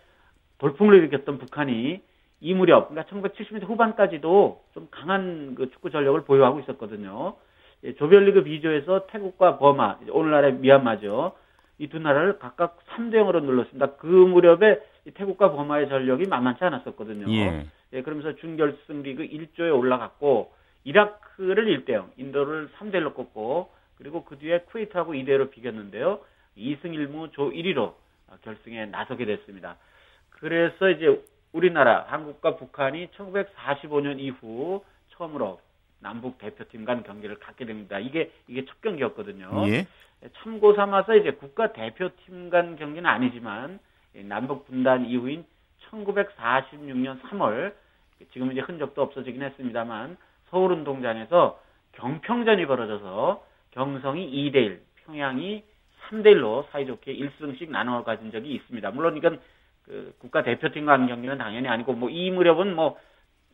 돌풍을 0.57 0.95
일으켰던 0.95 1.37
북한이 1.39 2.01
이 2.43 2.53
무렵, 2.55 2.89
그러니까 2.89 3.13
1970년대 3.15 3.67
후반까지도 3.67 4.61
좀 4.73 4.87
강한 4.89 5.53
그 5.55 5.69
축구 5.71 5.91
전력을 5.91 6.19
보유하고 6.23 6.59
있었거든요. 6.61 7.35
예, 7.83 7.93
조별리그 7.95 8.43
B조에서 8.43 9.07
태국과 9.07 9.57
버마, 9.57 9.97
오늘날의 10.09 10.53
미얀마죠. 10.55 11.33
이 11.77 11.87
두 11.87 11.97
나라를 11.97 12.37
각각 12.37 12.77
3대 12.95 13.15
0으로 13.15 13.41
눌렀습니다. 13.43 13.93
그 13.95 14.05
무렵에 14.05 14.79
이 15.07 15.11
태국과 15.11 15.51
버마의 15.51 15.89
전력이 15.89 16.27
만만치 16.27 16.63
않았었거든요. 16.63 17.25
예. 17.33 17.65
예, 17.93 18.01
그러면서 18.03 18.35
준결승 18.35 19.01
리그 19.01 19.23
1조에 19.23 19.75
올라갔고 19.75 20.51
이라크 20.83 21.30
를 21.41 21.65
1대 21.65 21.93
0, 21.93 22.11
인도를 22.17 22.69
3대 22.77 22.95
1로 22.95 23.15
꺾고 23.15 23.71
그리고 23.97 24.23
그 24.25 24.37
뒤에 24.37 24.59
쿠웨이트하고 24.61 25.13
2대 25.13 25.29
1로 25.29 25.49
비겼는데요. 25.49 26.19
2승 26.57 26.85
1무 26.85 27.33
조 27.33 27.49
1위로 27.49 27.93
결승에 28.43 28.85
나서게 28.85 29.25
됐습니다. 29.25 29.77
그래서 30.29 30.89
이제 30.89 31.23
우리나라, 31.51 32.05
한국과 32.07 32.55
북한이 32.57 33.07
1945년 33.07 34.19
이후 34.19 34.83
처음으로 35.09 35.59
남북 35.99 36.37
대표팀 36.39 36.85
간 36.85 37.03
경기를 37.03 37.39
갖게 37.39 37.65
됩니다. 37.65 37.99
이게 37.99 38.31
이게 38.47 38.65
첫 38.65 38.81
경기였거든요. 38.81 39.67
예. 39.67 39.87
참고 40.37 40.73
삼아서 40.73 41.15
이제 41.15 41.31
국가 41.31 41.73
대표팀 41.73 42.49
간 42.49 42.75
경기는 42.75 43.07
아니지만 43.07 43.79
이 44.15 44.23
남북 44.23 44.67
분단 44.67 45.05
이후인 45.05 45.45
1946년 45.89 47.21
3월 47.21 47.73
지금 48.33 48.51
이제 48.51 48.61
흔적도 48.61 49.01
없어지긴 49.01 49.41
했습니다만 49.41 50.17
서울운동장에서 50.51 51.59
경평전이 51.93 52.65
벌어져서 52.67 53.43
경성이 53.71 54.29
2대1, 54.51 54.79
평양이 55.05 55.63
3대1로 56.09 56.65
사이좋게 56.71 57.15
1승씩 57.15 57.69
나눠 57.69 58.03
가진 58.03 58.31
적이 58.31 58.53
있습니다. 58.55 58.91
물론 58.91 59.17
이건 59.17 59.39
그 59.85 60.13
국가 60.19 60.43
대표팀과 60.43 60.93
하는 60.93 61.07
경기는 61.07 61.37
당연히 61.37 61.67
아니고 61.67 61.93
뭐 61.93 62.09
이 62.09 62.29
무렵은 62.31 62.75
뭐 62.75 62.97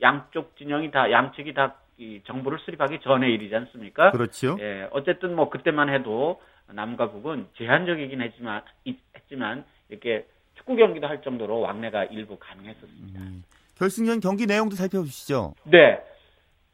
양쪽 0.02 0.56
진영이 0.58 0.92
다 0.92 1.12
양측이 1.12 1.54
다 1.54 1.76
이 2.00 2.22
정부를 2.28 2.60
수립하기 2.60 3.00
전의 3.00 3.34
일이지 3.34 3.56
않습니까? 3.56 4.12
그렇죠. 4.12 4.56
예, 4.60 4.88
어쨌든 4.92 5.36
뭐 5.36 5.50
그때만 5.50 5.90
해도 5.90 6.40
남과 6.72 7.10
북은 7.10 7.48
제한적이긴 7.58 8.22
했지만, 8.22 8.62
있- 8.86 9.00
했지만 9.16 9.66
이렇게 9.90 10.28
축구 10.54 10.76
경기도 10.76 11.08
할 11.08 11.24
정도로 11.24 11.60
왕래가 11.60 12.04
일부 12.04 12.38
가능했었습니다. 12.38 13.20
음. 13.20 13.44
결승전 13.80 14.20
경기 14.20 14.46
내용도 14.46 14.76
살펴주시죠. 14.76 15.56
네. 15.64 16.00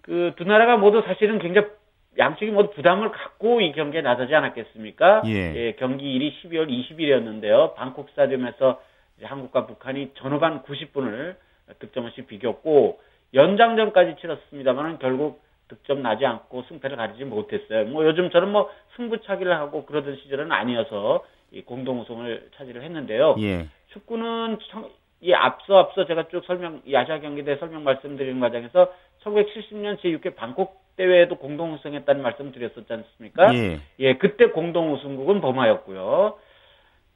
그 0.04 0.34
두 0.38 0.44
나라가 0.44 0.78
모두 0.78 1.02
사실은 1.02 1.40
굉장히 1.40 1.68
양측이 2.18 2.52
모두 2.52 2.70
부담을 2.76 3.12
갖고 3.12 3.62
이 3.62 3.72
경기에 3.72 4.02
나서지 4.02 4.36
않았겠습니까? 4.36 5.24
예. 5.26 5.76
경기 5.80 6.14
일이 6.14 6.32
12월 6.44 6.70
20일이었는데요. 6.70 7.74
방콕 7.76 8.10
스타디움에서 8.12 8.80
한국과 9.24 9.66
북한이 9.66 10.12
전후반 10.16 10.62
90분을 10.64 11.36
득점 11.80 12.06
없이 12.06 12.22
비겼고 12.28 13.00
연장전까지 13.34 14.18
치렀습니다만 14.22 15.00
결국 15.00 15.42
득점 15.70 16.04
나지 16.04 16.26
않고 16.26 16.64
승패를 16.68 16.98
가리지 16.98 17.24
못했어요. 17.26 17.86
뭐 17.86 18.06
요즘처럼 18.06 18.52
뭐 18.52 18.70
승부차기를 18.96 19.52
하고 19.56 19.86
그러던 19.86 20.18
시절은 20.18 20.52
아니어서 20.52 21.24
이 21.52 21.62
공동 21.64 22.02
우승을 22.02 22.50
차지를 22.58 22.84
했는데요. 22.84 23.36
예. 23.40 23.68
축구는 23.94 24.60
청- 24.70 24.90
이 25.22 25.34
앞서 25.34 25.78
앞서 25.78 26.06
제가 26.06 26.28
쭉 26.28 26.44
설명 26.46 26.82
이 26.86 26.96
아시아 26.96 27.20
경기대 27.22 27.56
설명 27.56 27.84
말씀드리는 27.86 28.40
과정에서 28.42 28.92
1970년 29.24 29.98
제6회 30.00 30.36
방콕 30.36 30.82
대회에도 30.96 31.36
공동 31.36 31.74
우승했다는 31.74 32.22
말씀 32.22 32.52
드렸었지 32.52 32.86
않습니까? 32.92 33.54
예. 33.56 33.80
예, 34.00 34.18
그때 34.18 34.48
공동 34.48 34.94
우승국은 34.94 35.42
버마였고요. 35.42 36.38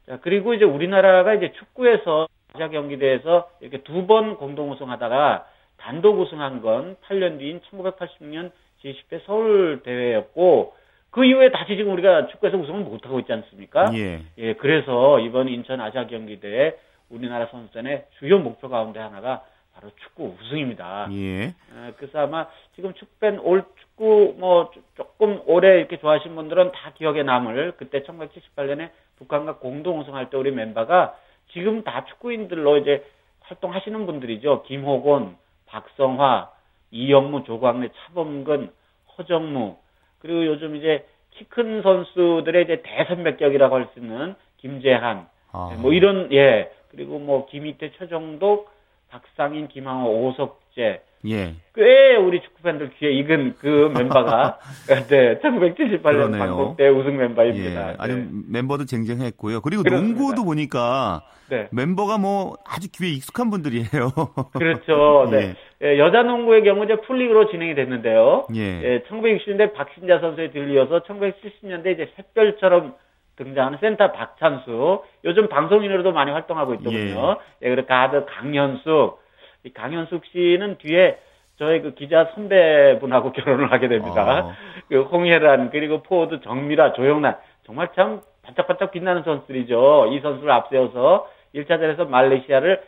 자, 0.07 0.19
그리고 0.21 0.53
이제 0.53 0.65
우리나라가 0.65 1.33
이제 1.35 1.51
축구에서 1.53 2.27
아시아 2.53 2.69
경기대에서 2.69 3.49
이렇게 3.61 3.79
두 3.83 4.07
번 4.07 4.37
공동 4.37 4.71
우승하다가 4.71 5.45
단독 5.77 6.19
우승한 6.19 6.61
건 6.61 6.95
8년 7.05 7.37
뒤인 7.37 7.59
1986년 7.71 8.51
제10회 8.83 9.21
서울 9.25 9.81
대회였고 9.83 10.73
그 11.11 11.23
이후에 11.25 11.51
다시 11.51 11.75
지금 11.77 11.93
우리가 11.93 12.27
축구에서 12.27 12.57
우승을 12.57 12.79
못 12.81 13.05
하고 13.05 13.19
있지 13.19 13.31
않습니까? 13.33 13.91
예. 13.93 14.21
예, 14.39 14.53
그래서 14.53 15.19
이번 15.19 15.49
인천 15.49 15.81
아시아 15.81 16.07
경기대회 16.07 16.77
우리나라 17.09 17.45
선수단의 17.47 18.05
주요 18.17 18.39
목표 18.39 18.69
가운데 18.69 18.99
하나가 18.99 19.43
바로 19.77 19.91
축구 20.03 20.35
우승입니다. 20.41 21.07
예. 21.11 21.47
어, 21.71 21.93
그래서 21.97 22.19
아마 22.19 22.47
지금 22.75 22.93
축구팬 22.93 23.39
올 23.39 23.63
축구 23.79 24.35
뭐 24.39 24.71
조- 24.73 24.81
조금 24.95 25.39
오래 25.45 25.77
이렇게 25.79 25.97
좋아하시는 25.99 26.35
분들은 26.35 26.71
다 26.71 26.91
기억에 26.95 27.21
남을 27.23 27.73
그때 27.77 28.01
1978년에 28.03 28.89
북한과 29.17 29.57
공동 29.57 29.99
우승할 29.99 30.29
때 30.29 30.37
우리 30.37 30.51
멤버가 30.51 31.15
지금 31.51 31.83
다 31.83 32.05
축구인들로 32.05 32.77
이제 32.77 33.05
활동하시는 33.41 34.05
분들이죠. 34.05 34.63
김호곤, 34.63 35.37
박성화, 35.67 36.49
이영무, 36.91 37.43
조광래, 37.43 37.89
차범근, 37.95 38.71
허정무 39.17 39.77
그리고 40.19 40.45
요즘 40.45 40.75
이제 40.75 41.05
키 41.31 41.45
큰 41.49 41.83
선수들의 41.83 42.63
이제 42.63 42.81
대선배격이라고 42.81 43.75
할 43.75 43.87
수 43.93 43.99
있는 43.99 44.33
김재한 44.57 45.27
아. 45.51 45.75
뭐 45.79 45.93
이런 45.93 46.33
예 46.33 46.71
그리고 46.89 47.19
뭐 47.19 47.45
김희태, 47.45 47.91
최정독, 47.91 48.71
박상인, 49.09 49.67
김항호, 49.67 50.27
오석재 50.27 51.01
예. 51.27 51.55
꽤 51.73 52.15
우리 52.15 52.41
축구 52.41 52.61
팬들 52.61 52.91
귀에 52.99 53.11
익은 53.11 53.55
그 53.59 53.91
멤버가 53.93 54.59
네, 55.09 55.39
1978년 55.39 56.37
방콕 56.37 56.77
때 56.77 56.87
우승 56.89 57.17
멤버입니다. 57.17 57.91
예. 57.91 57.95
아니 57.97 58.15
네. 58.15 58.27
멤버도 58.49 58.85
쟁쟁했고요. 58.85 59.61
그리고 59.61 59.83
그렇습니다. 59.83 60.19
농구도 60.19 60.45
보니까 60.45 61.23
네. 61.49 61.67
멤버가 61.71 62.17
뭐 62.17 62.57
아주 62.65 62.89
귀에 62.91 63.09
익숙한 63.09 63.49
분들이에요. 63.49 63.87
그렇죠. 64.53 65.27
네. 65.31 65.37
예. 65.37 65.55
예, 65.79 65.99
여자 65.99 66.23
농구의 66.23 66.63
경우 66.63 66.83
이제 66.85 66.95
풀리그로 67.01 67.51
진행이 67.51 67.75
됐는데요. 67.75 68.47
예. 68.55 68.61
예 68.83 69.03
1960년대 69.09 69.73
박신자 69.73 70.19
선수에 70.19 70.51
들려서 70.51 71.03
1970년대 71.03 71.93
이제 71.93 72.11
샛별처럼 72.15 72.95
등장하는 73.37 73.77
센터 73.79 74.11
박찬수 74.11 75.03
요즘 75.23 75.47
방송인으로도 75.47 76.11
많이 76.11 76.31
활동하고 76.31 76.73
있더군요. 76.75 77.37
예, 77.63 77.67
예 77.67 77.69
그리고 77.69 77.87
가드 77.87 78.25
강현숙 78.25 79.21
이 79.63 79.73
강현숙 79.73 80.25
씨는 80.25 80.77
뒤에 80.79 81.19
저희 81.57 81.81
그 81.81 81.93
기자 81.93 82.25
선배분하고 82.35 83.31
결혼을 83.33 83.71
하게 83.71 83.87
됩니다. 83.87 84.45
어. 84.45 84.53
그 84.89 85.01
홍혜란 85.03 85.69
그리고 85.69 86.03
포워드 86.03 86.41
정미라 86.41 86.93
조영란 86.93 87.37
정말 87.65 87.89
참 87.95 88.21
반짝반짝 88.43 88.91
빛나는 88.91 89.23
선수들이죠. 89.23 90.09
이 90.11 90.19
선수를 90.19 90.51
앞세워서 90.51 91.29
1차전에서 91.55 92.07
말레이시아를 92.07 92.81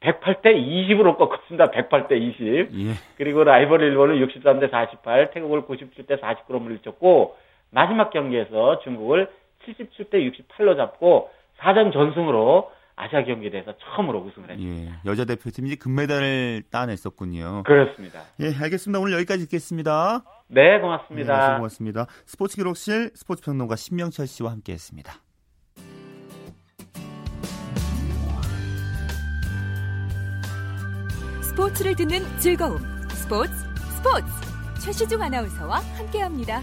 108대 0.00 0.54
20으로 0.54 1.16
꺾었습니다. 1.16 1.70
108대 1.70 2.12
20. 2.12 2.46
예. 2.46 2.92
그리고 3.16 3.42
라이벌 3.42 3.82
일본을 3.82 4.24
63대 4.26 4.70
48, 4.70 5.30
태국을 5.32 5.62
97대 5.62 6.20
49로 6.20 6.60
물리쳤고 6.60 7.36
마지막 7.70 8.10
경기에서 8.10 8.80
중국을 8.80 9.28
77대 9.68 10.14
68로 10.14 10.76
잡고 10.76 11.30
4전 11.58 11.92
전승으로 11.92 12.70
아시아 12.96 13.22
경기대회에서 13.24 13.74
처음으로 13.78 14.18
우승을 14.20 14.50
했습니다. 14.50 14.92
예, 14.92 15.10
여자 15.10 15.24
대표팀이 15.24 15.76
금메달을 15.76 16.64
따냈었군요. 16.70 17.62
그렇습니다. 17.64 18.22
예, 18.40 18.46
알겠습니다. 18.46 18.98
오늘 18.98 19.12
여기까지 19.14 19.44
듣겠습니다. 19.44 20.24
네, 20.48 20.80
고맙습니다. 20.80 21.50
네, 21.52 21.56
고맙습니다. 21.58 22.06
스포츠 22.26 22.56
기록실 22.56 23.12
스포츠 23.14 23.42
평론가 23.44 23.76
신명철 23.76 24.26
씨와 24.26 24.50
함께했습니다. 24.50 25.12
스포츠를 31.42 31.94
듣는 31.96 32.20
즐거움. 32.38 32.78
스포츠, 33.10 33.52
스포츠. 33.96 34.26
최시중 34.80 35.20
아나운서와 35.22 35.78
함께합니다. 35.98 36.62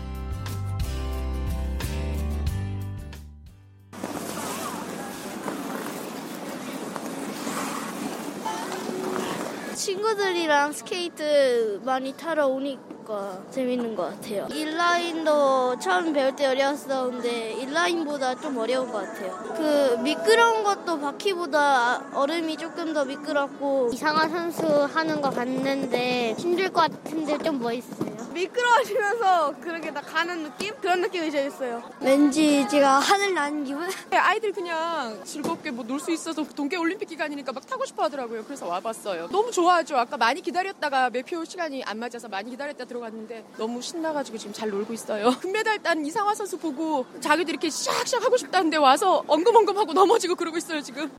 친구들이랑 9.85 10.71
스케이트 10.71 11.79
많이 11.85 12.11
타러 12.13 12.47
오니까 12.47 13.43
재밌는 13.51 13.95
것 13.95 14.09
같아요. 14.09 14.47
인라인도 14.51 15.77
처음 15.77 16.11
배울 16.11 16.35
때 16.35 16.47
어려웠었는데 16.47 17.51
인라인보다 17.61 18.33
좀 18.41 18.57
어려운 18.57 18.91
것 18.91 19.05
같아요. 19.05 19.31
그 19.55 20.01
미끄러운 20.01 20.63
것도 20.63 20.99
바퀴보다 20.99 22.01
얼음이 22.15 22.57
조금 22.57 22.93
더 22.93 23.05
미끄럽고 23.05 23.91
이상한 23.93 24.31
선수 24.31 24.65
하는 24.91 25.21
거 25.21 25.29
봤는데 25.29 26.33
힘들 26.39 26.69
것 26.69 26.89
같은데 26.91 27.37
좀 27.37 27.59
멋있어요. 27.59 28.14
미끄러워지면서 28.35 29.55
그렇게 29.61 29.91
다 29.93 30.01
가는 30.01 30.43
느낌? 30.43 30.73
그런 30.81 31.01
느낌이 31.01 31.31
재밌어요. 31.31 31.81
왠지 32.01 32.67
제가 32.69 32.99
하늘 32.99 33.33
나는 33.33 33.63
기분? 33.63 33.87
네, 34.09 34.17
아이들 34.17 34.51
그냥 34.51 35.21
즐겁게 35.23 35.71
뭐 35.71 35.85
놀 35.85 35.99
수 35.99 36.11
있어서 36.11 36.43
동계 36.43 36.75
올림픽 36.77 37.07
기간이니까 37.07 37.51
막 37.53 37.65
타고 37.65 37.85
싶어 37.85 38.03
하더라고요. 38.03 38.43
그래서 38.43 38.67
와봤어요. 38.67 39.29
너무 39.29 39.49
좋아하죠. 39.51 39.97
아까 39.97 40.17
많이 40.17 40.41
기다렸다가 40.41 41.09
매표 41.09 41.45
시간이 41.45 41.83
안 41.83 41.97
맞아서 41.99 42.27
많이 42.27 42.49
기다렸다 42.51 42.85
들어갔는데 42.85 43.45
너무 43.57 43.81
신나가지고 43.81 44.37
지금 44.37 44.53
잘 44.53 44.69
놀고 44.69 44.93
있어요. 44.93 45.31
금메달 45.41 45.81
딴 45.81 46.05
이상화 46.05 46.35
선수 46.35 46.57
보고 46.57 47.05
자기도 47.21 47.49
이렇게 47.51 47.69
샥샥 47.69 48.21
하고 48.21 48.35
싶다는데 48.37 48.77
와서 48.77 49.23
엉금엉금 49.27 49.77
하고 49.77 49.93
넘어지고 49.93 50.35
그러고 50.35 50.57
있어요 50.57 50.81
지금. 50.81 51.09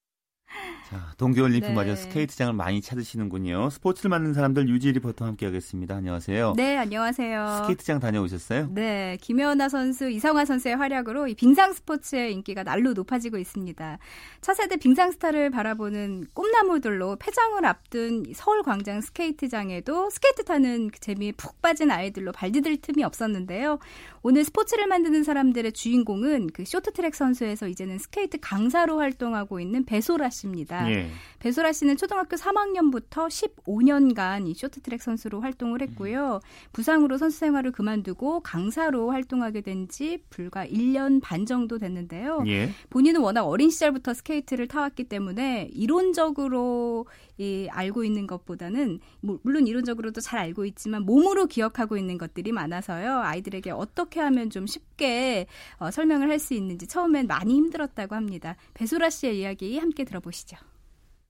자, 0.88 1.12
동계올림픽 1.18 1.70
네. 1.70 1.74
맞아 1.74 1.96
스케이트장을 1.96 2.52
많이 2.52 2.80
찾으시는군요. 2.80 3.70
스포츠를 3.70 4.08
만든 4.08 4.34
사람들 4.34 4.68
유지 4.68 4.92
리포터 4.92 5.24
함께하겠습니다. 5.24 5.96
안녕하세요. 5.96 6.54
네, 6.56 6.76
안녕하세요. 6.76 7.62
스케이트장 7.62 7.98
다녀오셨어요? 7.98 8.68
네, 8.72 9.18
김연아 9.20 9.68
선수, 9.68 10.08
이상화 10.08 10.44
선수의 10.44 10.76
활약으로 10.76 11.26
이 11.26 11.34
빙상 11.34 11.72
스포츠의 11.72 12.32
인기가 12.32 12.62
날로 12.62 12.92
높아지고 12.92 13.36
있습니다. 13.38 13.98
차세대 14.40 14.76
빙상 14.76 15.10
스타를 15.10 15.50
바라보는 15.50 16.26
꿈나무들로 16.32 17.16
폐장을 17.16 17.64
앞둔 17.66 18.22
서울 18.36 18.62
광장 18.62 19.00
스케이트장에도 19.00 20.08
스케이트 20.10 20.44
타는 20.44 20.90
그 20.90 21.00
재미에 21.00 21.32
푹 21.32 21.60
빠진 21.60 21.90
아이들로 21.90 22.30
발디딜 22.30 22.80
틈이 22.80 23.02
없었는데요. 23.02 23.80
오늘 24.22 24.44
스포츠를 24.44 24.86
만드는 24.86 25.24
사람들의 25.24 25.72
주인공은 25.72 26.50
그 26.52 26.64
쇼트트랙 26.64 27.14
선수에서 27.16 27.66
이제는 27.66 27.98
스케이트 27.98 28.38
강사로 28.40 28.98
활동하고 28.98 29.58
있는 29.58 29.84
배소라 29.84 30.30
씨입니다. 30.30 30.75
예. 30.90 31.10
배소라 31.38 31.72
씨는 31.72 31.96
초등학교 31.96 32.34
3학년부터 32.36 33.28
15년간 33.28 34.48
이 34.48 34.54
쇼트트랙 34.54 35.02
선수로 35.02 35.40
활동을 35.40 35.82
했고요. 35.82 36.40
부상으로 36.72 37.18
선수 37.18 37.38
생활을 37.38 37.72
그만두고 37.72 38.40
강사로 38.40 39.10
활동하게 39.12 39.60
된 39.60 39.86
지 39.88 40.18
불과 40.30 40.66
1년 40.66 41.20
반 41.22 41.46
정도 41.46 41.78
됐는데요. 41.78 42.42
예. 42.48 42.70
본인은 42.90 43.20
워낙 43.20 43.44
어린 43.44 43.70
시절부터 43.70 44.14
스케이트를 44.14 44.66
타왔기 44.66 45.04
때문에 45.04 45.68
이론적으로 45.72 47.06
이 47.38 47.68
알고 47.70 48.02
있는 48.04 48.26
것보다는 48.26 48.98
물론 49.20 49.66
이론적으로도 49.66 50.20
잘 50.20 50.40
알고 50.40 50.64
있지만 50.64 51.02
몸으로 51.02 51.46
기억하고 51.46 51.96
있는 51.96 52.18
것들이 52.18 52.50
많아서요. 52.52 53.18
아이들에게 53.20 53.70
어떻게 53.70 54.18
하면 54.20 54.50
좀 54.50 54.66
쉽게 54.66 55.46
어, 55.78 55.90
설명을 55.90 56.30
할 56.30 56.36
수 56.36 56.52
있는지 56.54 56.86
처음엔 56.86 57.26
많이 57.26 57.54
힘들었다고 57.54 58.14
합니다. 58.14 58.56
배소라 58.74 59.08
씨의 59.10 59.38
이야기 59.40 59.78
함께 59.78 60.04
들어보시죠. 60.04 60.56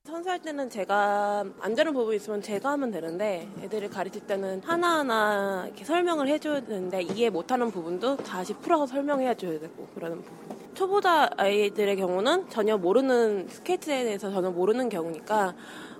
선수할 0.07 0.39
때는 0.39 0.69
제가 0.69 1.43
안 1.59 1.75
되는 1.75 1.91
부분이 1.91 2.15
있으면 2.15 2.41
제가 2.41 2.71
하면 2.71 2.91
되는데 2.91 3.45
애들을 3.61 3.89
가르칠 3.89 4.21
때는 4.21 4.61
하나하나 4.63 5.65
이렇게 5.65 5.83
설명을 5.83 6.29
해줘야 6.29 6.61
되는데 6.61 7.01
이해 7.01 7.29
못하는 7.29 7.69
부분도 7.69 8.15
다시 8.15 8.53
풀어서 8.53 8.85
설명해 8.85 9.35
줘야 9.35 9.59
되고 9.59 9.85
그러는 9.93 10.21
부분. 10.21 10.57
초보자 10.75 11.29
아이들의 11.35 11.97
경우는 11.97 12.49
전혀 12.49 12.77
모르는 12.77 13.49
스케이트에 13.49 14.05
대해서 14.05 14.31
전혀 14.31 14.49
모르는 14.49 14.87
경우니까 14.87 15.53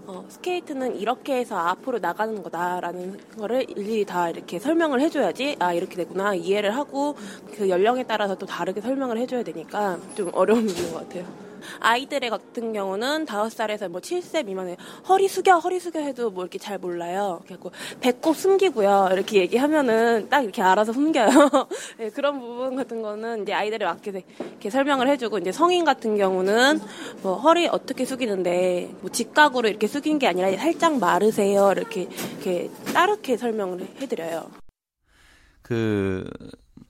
어, 0.05 0.23
스케이트는 0.29 0.95
이렇게 0.95 1.35
해서 1.35 1.57
앞으로 1.57 1.99
나가는 1.99 2.41
거다라는 2.41 3.17
거를 3.37 3.69
일일이 3.69 4.05
다 4.05 4.29
이렇게 4.29 4.57
설명을 4.57 5.01
해줘야지 5.01 5.57
아 5.59 5.73
이렇게 5.73 5.97
되구나 5.97 6.33
이해를 6.33 6.73
하고 6.77 7.17
그 7.57 7.67
연령에 7.67 8.03
따라서 8.03 8.35
또 8.35 8.45
다르게 8.45 8.79
설명을 8.79 9.17
해줘야 9.17 9.43
되니까 9.43 9.99
좀 10.15 10.31
어려움이 10.33 10.71
있는 10.71 10.93
것 10.93 10.99
같아요. 10.99 11.46
아이들의 11.79 12.29
같은 12.29 12.73
경우는 12.73 13.25
다섯 13.25 13.49
살에서 13.49 13.89
뭐 13.89 14.01
7세 14.01 14.45
미만에 14.45 14.77
허리 15.07 15.27
숙여 15.27 15.57
허리 15.57 15.79
숙여 15.79 15.99
해도 15.99 16.29
뭐 16.29 16.43
이렇게 16.43 16.57
잘 16.57 16.77
몰라요. 16.77 17.41
그래고 17.45 17.71
배꼽 17.99 18.35
숨기고요. 18.35 19.09
이렇게 19.11 19.39
얘기하면은 19.39 20.27
딱 20.29 20.41
이렇게 20.41 20.61
알아서 20.61 20.93
숨겨요. 20.93 21.29
네, 21.97 22.09
그런 22.15 22.39
부분 22.39 22.75
같은 22.75 23.01
거는 23.01 23.43
이제 23.43 23.53
아이들에 23.53 23.85
맞게 23.85 24.11
이렇게 24.39 24.69
설명을 24.69 25.07
해주고 25.09 25.39
이제 25.39 25.51
성인 25.51 25.85
같은 25.85 26.17
경우는 26.17 26.79
뭐 27.21 27.35
허리 27.35 27.67
어떻게 27.67 28.05
숙이는데 28.05 28.91
뭐 29.01 29.11
직각으로 29.11 29.67
이렇게 29.67 29.87
숙인 29.87 30.19
게 30.19 30.27
아니라 30.27 30.51
살짝 30.57 30.97
마르세요. 30.99 31.71
이렇게 31.75 32.07
이렇게 32.31 32.69
따르게 32.93 33.37
설명을 33.37 33.87
해드려요. 34.01 34.49
그 35.61 36.29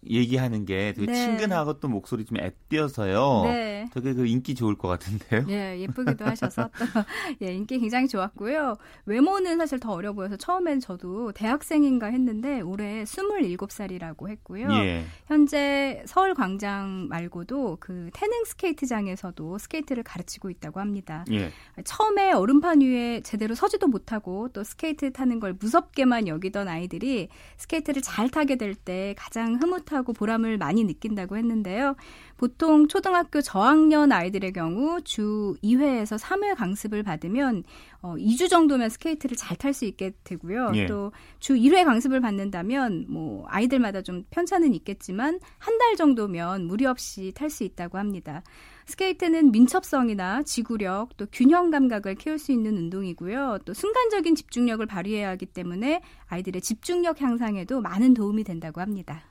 얘기하는 0.10 0.66
게 0.66 0.94
되게 0.94 1.12
네. 1.12 1.14
친근하고 1.14 1.80
또 1.80 1.88
목소리 1.88 2.26
좀 2.26 2.38
앳돼서요. 2.38 3.44
네. 3.46 3.90
되게 3.94 4.14
그 4.14 4.26
인기 4.26 4.56
좋을 4.56 4.78
것 4.78 4.88
같은데요. 4.88 5.46
네, 5.46 5.80
예쁘기도 5.82 6.26
하셔서 6.26 6.70
또 6.78 6.86
예, 7.42 7.54
인기 7.54 7.80
굉장히 7.80 8.08
좋았고요. 8.08 8.78
외모는 9.06 9.58
사실 9.58 9.80
더 9.80 9.92
어려 9.92 10.14
보여서 10.14 10.36
처음엔 10.38 10.80
저도 10.80 11.32
대학생인가 11.34 12.08
했는데 12.08 12.62
올해 12.62 13.04
27살이라고 13.04 14.30
했고요. 14.30 14.68
예. 14.72 15.04
현재 15.28 16.02
서울 16.06 16.34
광장 16.34 17.08
말고도 17.10 17.78
그 17.80 18.10
태릉 18.14 18.46
스케이트장에서도 18.46 19.58
스케이트를 19.58 20.04
가르치고 20.04 20.50
있다고 20.50 20.80
합니다. 20.80 21.26
예. 21.32 21.52
처음에 21.84 22.32
얼음판 22.32 22.82
위에 22.82 23.22
제대로 23.22 23.54
서지도 23.56 23.88
못하고 23.88 24.50
또 24.54 24.64
스케이트 24.64 25.12
타는 25.12 25.40
걸 25.40 25.54
무섭게만 25.60 26.28
여기던 26.28 26.68
아이들이 26.68 27.30
스케이트를 27.58 28.02
잘 28.02 28.30
타게 28.30 28.56
될 28.56 28.78
때 28.78 29.16
가장 29.18 29.56
흐뭇한 29.56 29.97
뿌듯하고 29.98 30.14
보람을 30.14 30.58
많이 30.58 30.84
느낀다고 30.84 31.38
했는데요. 31.38 31.96
보통 32.38 32.88
초등학교 32.88 33.42
저학년 33.42 34.12
아이들의 34.12 34.54
경우 34.54 35.02
주 35.02 35.56
2회에서 35.64 36.20
3회 36.20 36.56
강습을 36.56 37.04
받으면 37.04 37.64
어, 38.02 38.16
2주 38.16 38.50
정도면 38.50 38.90
스케이트를 38.90 39.36
잘 39.36 39.58
탈 39.58 39.74
수 39.74 39.86
있게 39.86 40.12
되고요. 40.24 40.72
예. 40.76 40.86
또 40.86 41.28
주 41.28 41.56
1회 41.56 41.84
강습을 41.84 42.22
받는다면 42.22 43.08
뭐 43.10 43.46
아이들마다 43.48 44.04
좀 44.04 44.24
편차는 44.30 44.74
있겠지만 44.76 45.40
한 45.58 45.78
달 45.78 45.96
정도면 45.96 46.66
무리 46.66 46.86
없이 46.88 47.32
탈 47.36 47.52
수 47.52 47.64
있다고 47.64 48.00
합니다. 48.00 48.42
스케이트는 48.88 49.52
민첩성이나 49.52 50.44
지구력, 50.44 51.16
또 51.18 51.28
균형 51.32 51.70
감각을 51.70 52.16
키울 52.16 52.40
수 52.40 52.52
있는 52.52 52.78
운동이고요. 52.78 53.60
또 53.66 53.74
순간적인 53.74 54.34
집중력을 54.36 54.84
발휘해야 54.86 55.30
하기 55.32 55.46
때문에 55.48 56.02
아이들의 56.28 56.62
집중력 56.62 57.22
향상에도 57.22 57.82
많은 57.82 58.14
도움이 58.14 58.44
된다고 58.44 58.82
합니다. 58.82 59.24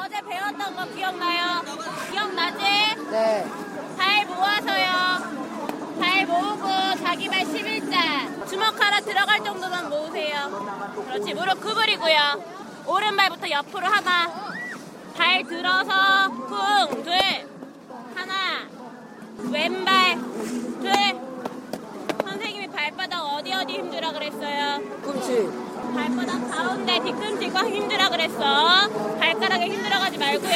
어제 0.00 0.20
배웠던 0.20 0.76
거 0.76 0.84
기억나요? 0.94 1.62
기억나지? 2.10 2.62
네. 3.10 3.46
발 3.96 4.26
모아서요. 4.26 5.98
발 5.98 6.26
모으고 6.26 6.66
자기 7.04 7.28
발 7.28 7.40
11자. 7.40 8.48
주먹 8.48 8.80
하나 8.80 9.00
들어갈 9.00 9.42
정도만 9.42 9.88
모으세요. 9.88 10.94
그렇지. 11.06 11.34
무릎 11.34 11.60
구부리고요. 11.60 12.84
오른발부터 12.86 13.50
옆으로 13.50 13.86
하나. 13.86 14.52
발 15.16 15.42
들어서 15.42 16.28
쿵, 16.28 17.02
둘, 17.02 17.12
하나, 18.14 18.68
왼발, 19.50 20.16
둘. 20.80 20.92
선생님이 22.24 22.68
발바닥 22.68 23.20
어디 23.34 23.52
어디 23.52 23.72
힘주라 23.74 24.12
그랬어요? 24.12 24.78
그렇지. 25.02 25.67
발바닥 25.92 26.50
가운데 26.50 27.00
뒤꿈치가 27.02 27.68
힘주라 27.68 28.10
그랬어. 28.10 28.88
발가락에 29.18 29.66
힘들어가지 29.66 30.18
말고요. 30.18 30.48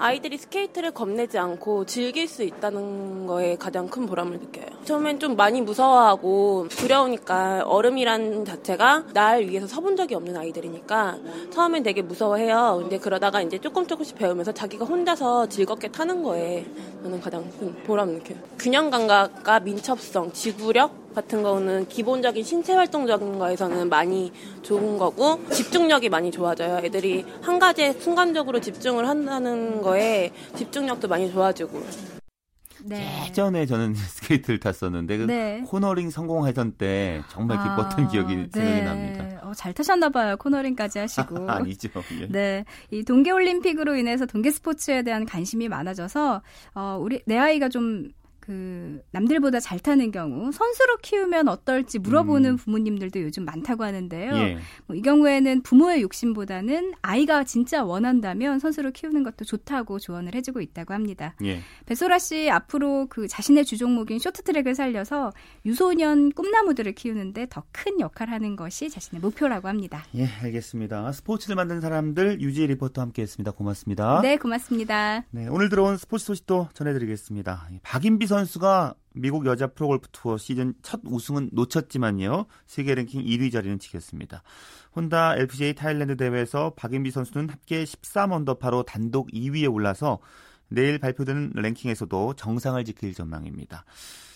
아이들이 0.00 0.38
스케이트를 0.38 0.92
겁내지 0.92 1.38
않고 1.38 1.84
즐길 1.84 2.28
수 2.28 2.44
있다는 2.44 3.26
거에 3.26 3.56
가장 3.56 3.88
큰 3.88 4.06
보람을 4.06 4.38
느껴요. 4.38 4.66
처음엔 4.84 5.18
좀 5.18 5.34
많이 5.34 5.60
무서워하고 5.60 6.68
두려우니까 6.70 7.64
얼음이란 7.66 8.44
자체가 8.44 9.06
날 9.12 9.42
위해서 9.42 9.66
서본 9.66 9.96
적이 9.96 10.14
없는 10.14 10.36
아이들이니까 10.36 11.18
처음엔 11.50 11.82
되게 11.82 12.02
무서워해요. 12.02 12.78
근데 12.82 12.98
그러다가 12.98 13.42
이제 13.42 13.58
조금 13.58 13.88
조금씩 13.88 14.16
배우면서 14.16 14.52
자기가 14.52 14.84
혼자서 14.84 15.48
즐겁게 15.48 15.88
타는 15.88 16.22
거에 16.22 16.64
저는 17.02 17.20
가장 17.20 17.44
큰 17.58 17.74
보람 17.82 18.10
느껴요. 18.10 18.38
균형 18.56 18.90
감각과 18.90 19.58
민첩성, 19.60 20.32
지구력 20.32 21.07
같은 21.18 21.42
거는 21.42 21.88
기본적인 21.88 22.44
신체 22.44 22.74
활동적인 22.74 23.40
거에서는 23.40 23.88
많이 23.88 24.32
좋은 24.62 24.98
거고 24.98 25.40
집중력이 25.50 26.08
많이 26.08 26.30
좋아져요. 26.30 26.78
애들이 26.84 27.24
한 27.42 27.58
가지에 27.58 27.92
순간적으로 27.94 28.60
집중을 28.60 29.08
한다는 29.08 29.82
거에 29.82 30.30
집중력도 30.54 31.08
많이 31.08 31.30
좋아지고. 31.30 31.82
네. 32.84 33.26
예전에 33.26 33.66
저는 33.66 33.94
스케이트를 33.98 34.60
탔었는데 34.60 35.16
그 35.18 35.22
네. 35.24 35.64
코너링 35.66 36.10
성공하던 36.10 36.74
때 36.78 37.22
정말 37.30 37.58
기뻤던 37.58 38.04
아, 38.04 38.08
기억이 38.08 38.36
네. 38.36 38.48
생각이 38.52 38.82
납니다. 38.82 39.40
어, 39.42 39.52
잘 39.54 39.72
타셨나 39.72 40.10
봐요. 40.10 40.36
코너링까지 40.36 41.00
하시고. 41.00 41.50
아니죠. 41.50 41.88
예. 42.20 42.28
네. 42.28 42.64
이 42.92 43.02
동계 43.02 43.32
올림픽으로 43.32 43.96
인해서 43.96 44.24
동계 44.24 44.52
스포츠에 44.52 45.02
대한 45.02 45.26
관심이 45.26 45.68
많아져서 45.68 46.42
어, 46.76 46.98
우리 47.00 47.20
내 47.26 47.36
아이가 47.36 47.68
좀 47.68 48.12
그 48.48 49.02
남들보다 49.10 49.60
잘 49.60 49.78
타는 49.78 50.10
경우 50.10 50.50
선수로 50.50 50.96
키우면 51.02 51.48
어떨지 51.48 51.98
물어보는 51.98 52.52
음. 52.52 52.56
부모님들도 52.56 53.20
요즘 53.20 53.44
많다고 53.44 53.84
하는데요. 53.84 54.32
예. 54.36 54.58
뭐 54.86 54.96
이 54.96 55.02
경우에는 55.02 55.62
부모의 55.62 56.00
욕심보다는 56.00 56.94
아이가 57.02 57.44
진짜 57.44 57.84
원한다면 57.84 58.58
선수로 58.58 58.90
키우는 58.92 59.22
것도 59.22 59.44
좋다고 59.44 59.98
조언을 59.98 60.34
해주고 60.34 60.62
있다고 60.62 60.94
합니다. 60.94 61.34
예. 61.44 61.60
베소라 61.84 62.18
씨 62.18 62.48
앞으로 62.50 63.06
그 63.10 63.28
자신의 63.28 63.66
주종목인 63.66 64.18
쇼트트랙을 64.18 64.74
살려서 64.74 65.32
유소년 65.66 66.32
꿈나무들을 66.32 66.92
키우는데 66.94 67.48
더 67.50 67.62
큰 67.70 68.00
역할을 68.00 68.32
하는 68.32 68.56
것이 68.56 68.88
자신의 68.88 69.20
목표라고 69.20 69.68
합니다. 69.68 70.02
예, 70.16 70.26
알겠습니다. 70.42 71.12
스포츠를 71.12 71.54
만든 71.54 71.80
사람들 71.82 72.40
유지 72.40 72.66
리포터 72.66 73.02
함께했습니다. 73.02 73.52
고맙습니다. 73.52 74.20
네, 74.22 74.36
고맙습니다. 74.36 75.24
네, 75.30 75.46
오늘 75.48 75.68
들어온 75.68 75.96
스포츠 75.98 76.24
소식도 76.24 76.70
전해드리겠습니다. 76.72 77.68
박인비 77.82 78.26
선 78.26 78.37
선수가 78.38 78.94
미국 79.14 79.46
여자 79.46 79.66
프로골프 79.66 80.10
투어 80.12 80.38
시즌 80.38 80.74
첫 80.82 81.00
우승은 81.04 81.50
놓쳤지만요. 81.52 82.46
세계 82.66 82.94
랭킹 82.94 83.24
1위 83.24 83.50
자리는 83.50 83.80
지켰습니다. 83.80 84.44
혼다 84.94 85.34
LPGA 85.36 85.74
타일랜드 85.74 86.16
대회에서 86.16 86.74
박인비 86.76 87.10
선수는 87.10 87.48
합계 87.48 87.82
13언더파로 87.82 88.86
단독 88.86 89.28
2위에 89.32 89.72
올라서 89.72 90.20
내일 90.68 90.98
발표되는 91.00 91.52
랭킹에서도 91.56 92.34
정상을 92.34 92.84
지킬 92.84 93.12
전망입니다. 93.12 93.84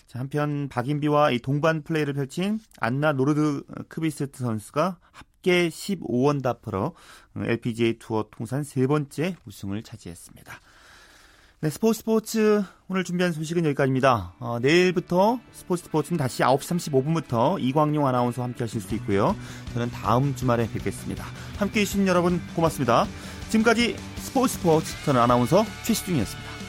자, 0.08 0.18
한편 0.18 0.68
박인비와 0.68 1.30
이 1.30 1.38
동반 1.38 1.82
플레이를 1.82 2.14
펼친 2.14 2.58
안나 2.80 3.12
노르드 3.12 3.62
크비스트 3.88 4.42
선수가 4.42 4.98
합계 5.12 5.68
15언더파로 5.68 6.94
LPGA 7.36 7.98
투어 8.00 8.26
통산 8.32 8.64
세 8.64 8.88
번째 8.88 9.36
우승을 9.46 9.84
차지했습니다. 9.84 10.60
네, 11.62 11.70
스포츠 11.70 12.00
스포츠 12.00 12.64
오늘 12.88 13.04
준비한 13.04 13.32
소식은 13.32 13.64
여기까지입니다. 13.66 14.32
어, 14.40 14.58
내일부터 14.60 15.38
스포츠 15.52 15.84
스포츠는 15.84 16.18
다시 16.18 16.42
9시 16.42 16.90
35분부터 16.90 17.56
이광용 17.62 18.04
아나운서와 18.04 18.48
함께 18.48 18.64
하실 18.64 18.80
수 18.80 18.96
있고요. 18.96 19.36
저는 19.72 19.92
다음 19.92 20.34
주말에 20.34 20.68
뵙겠습니다. 20.72 21.24
함께 21.58 21.82
해주신 21.82 22.08
여러분 22.08 22.40
고맙습니다. 22.56 23.06
지금까지 23.50 23.94
스포츠 24.16 24.54
스포츠 24.54 25.04
저는 25.04 25.20
아나운서 25.20 25.64
최시중이었습니다. 25.84 26.61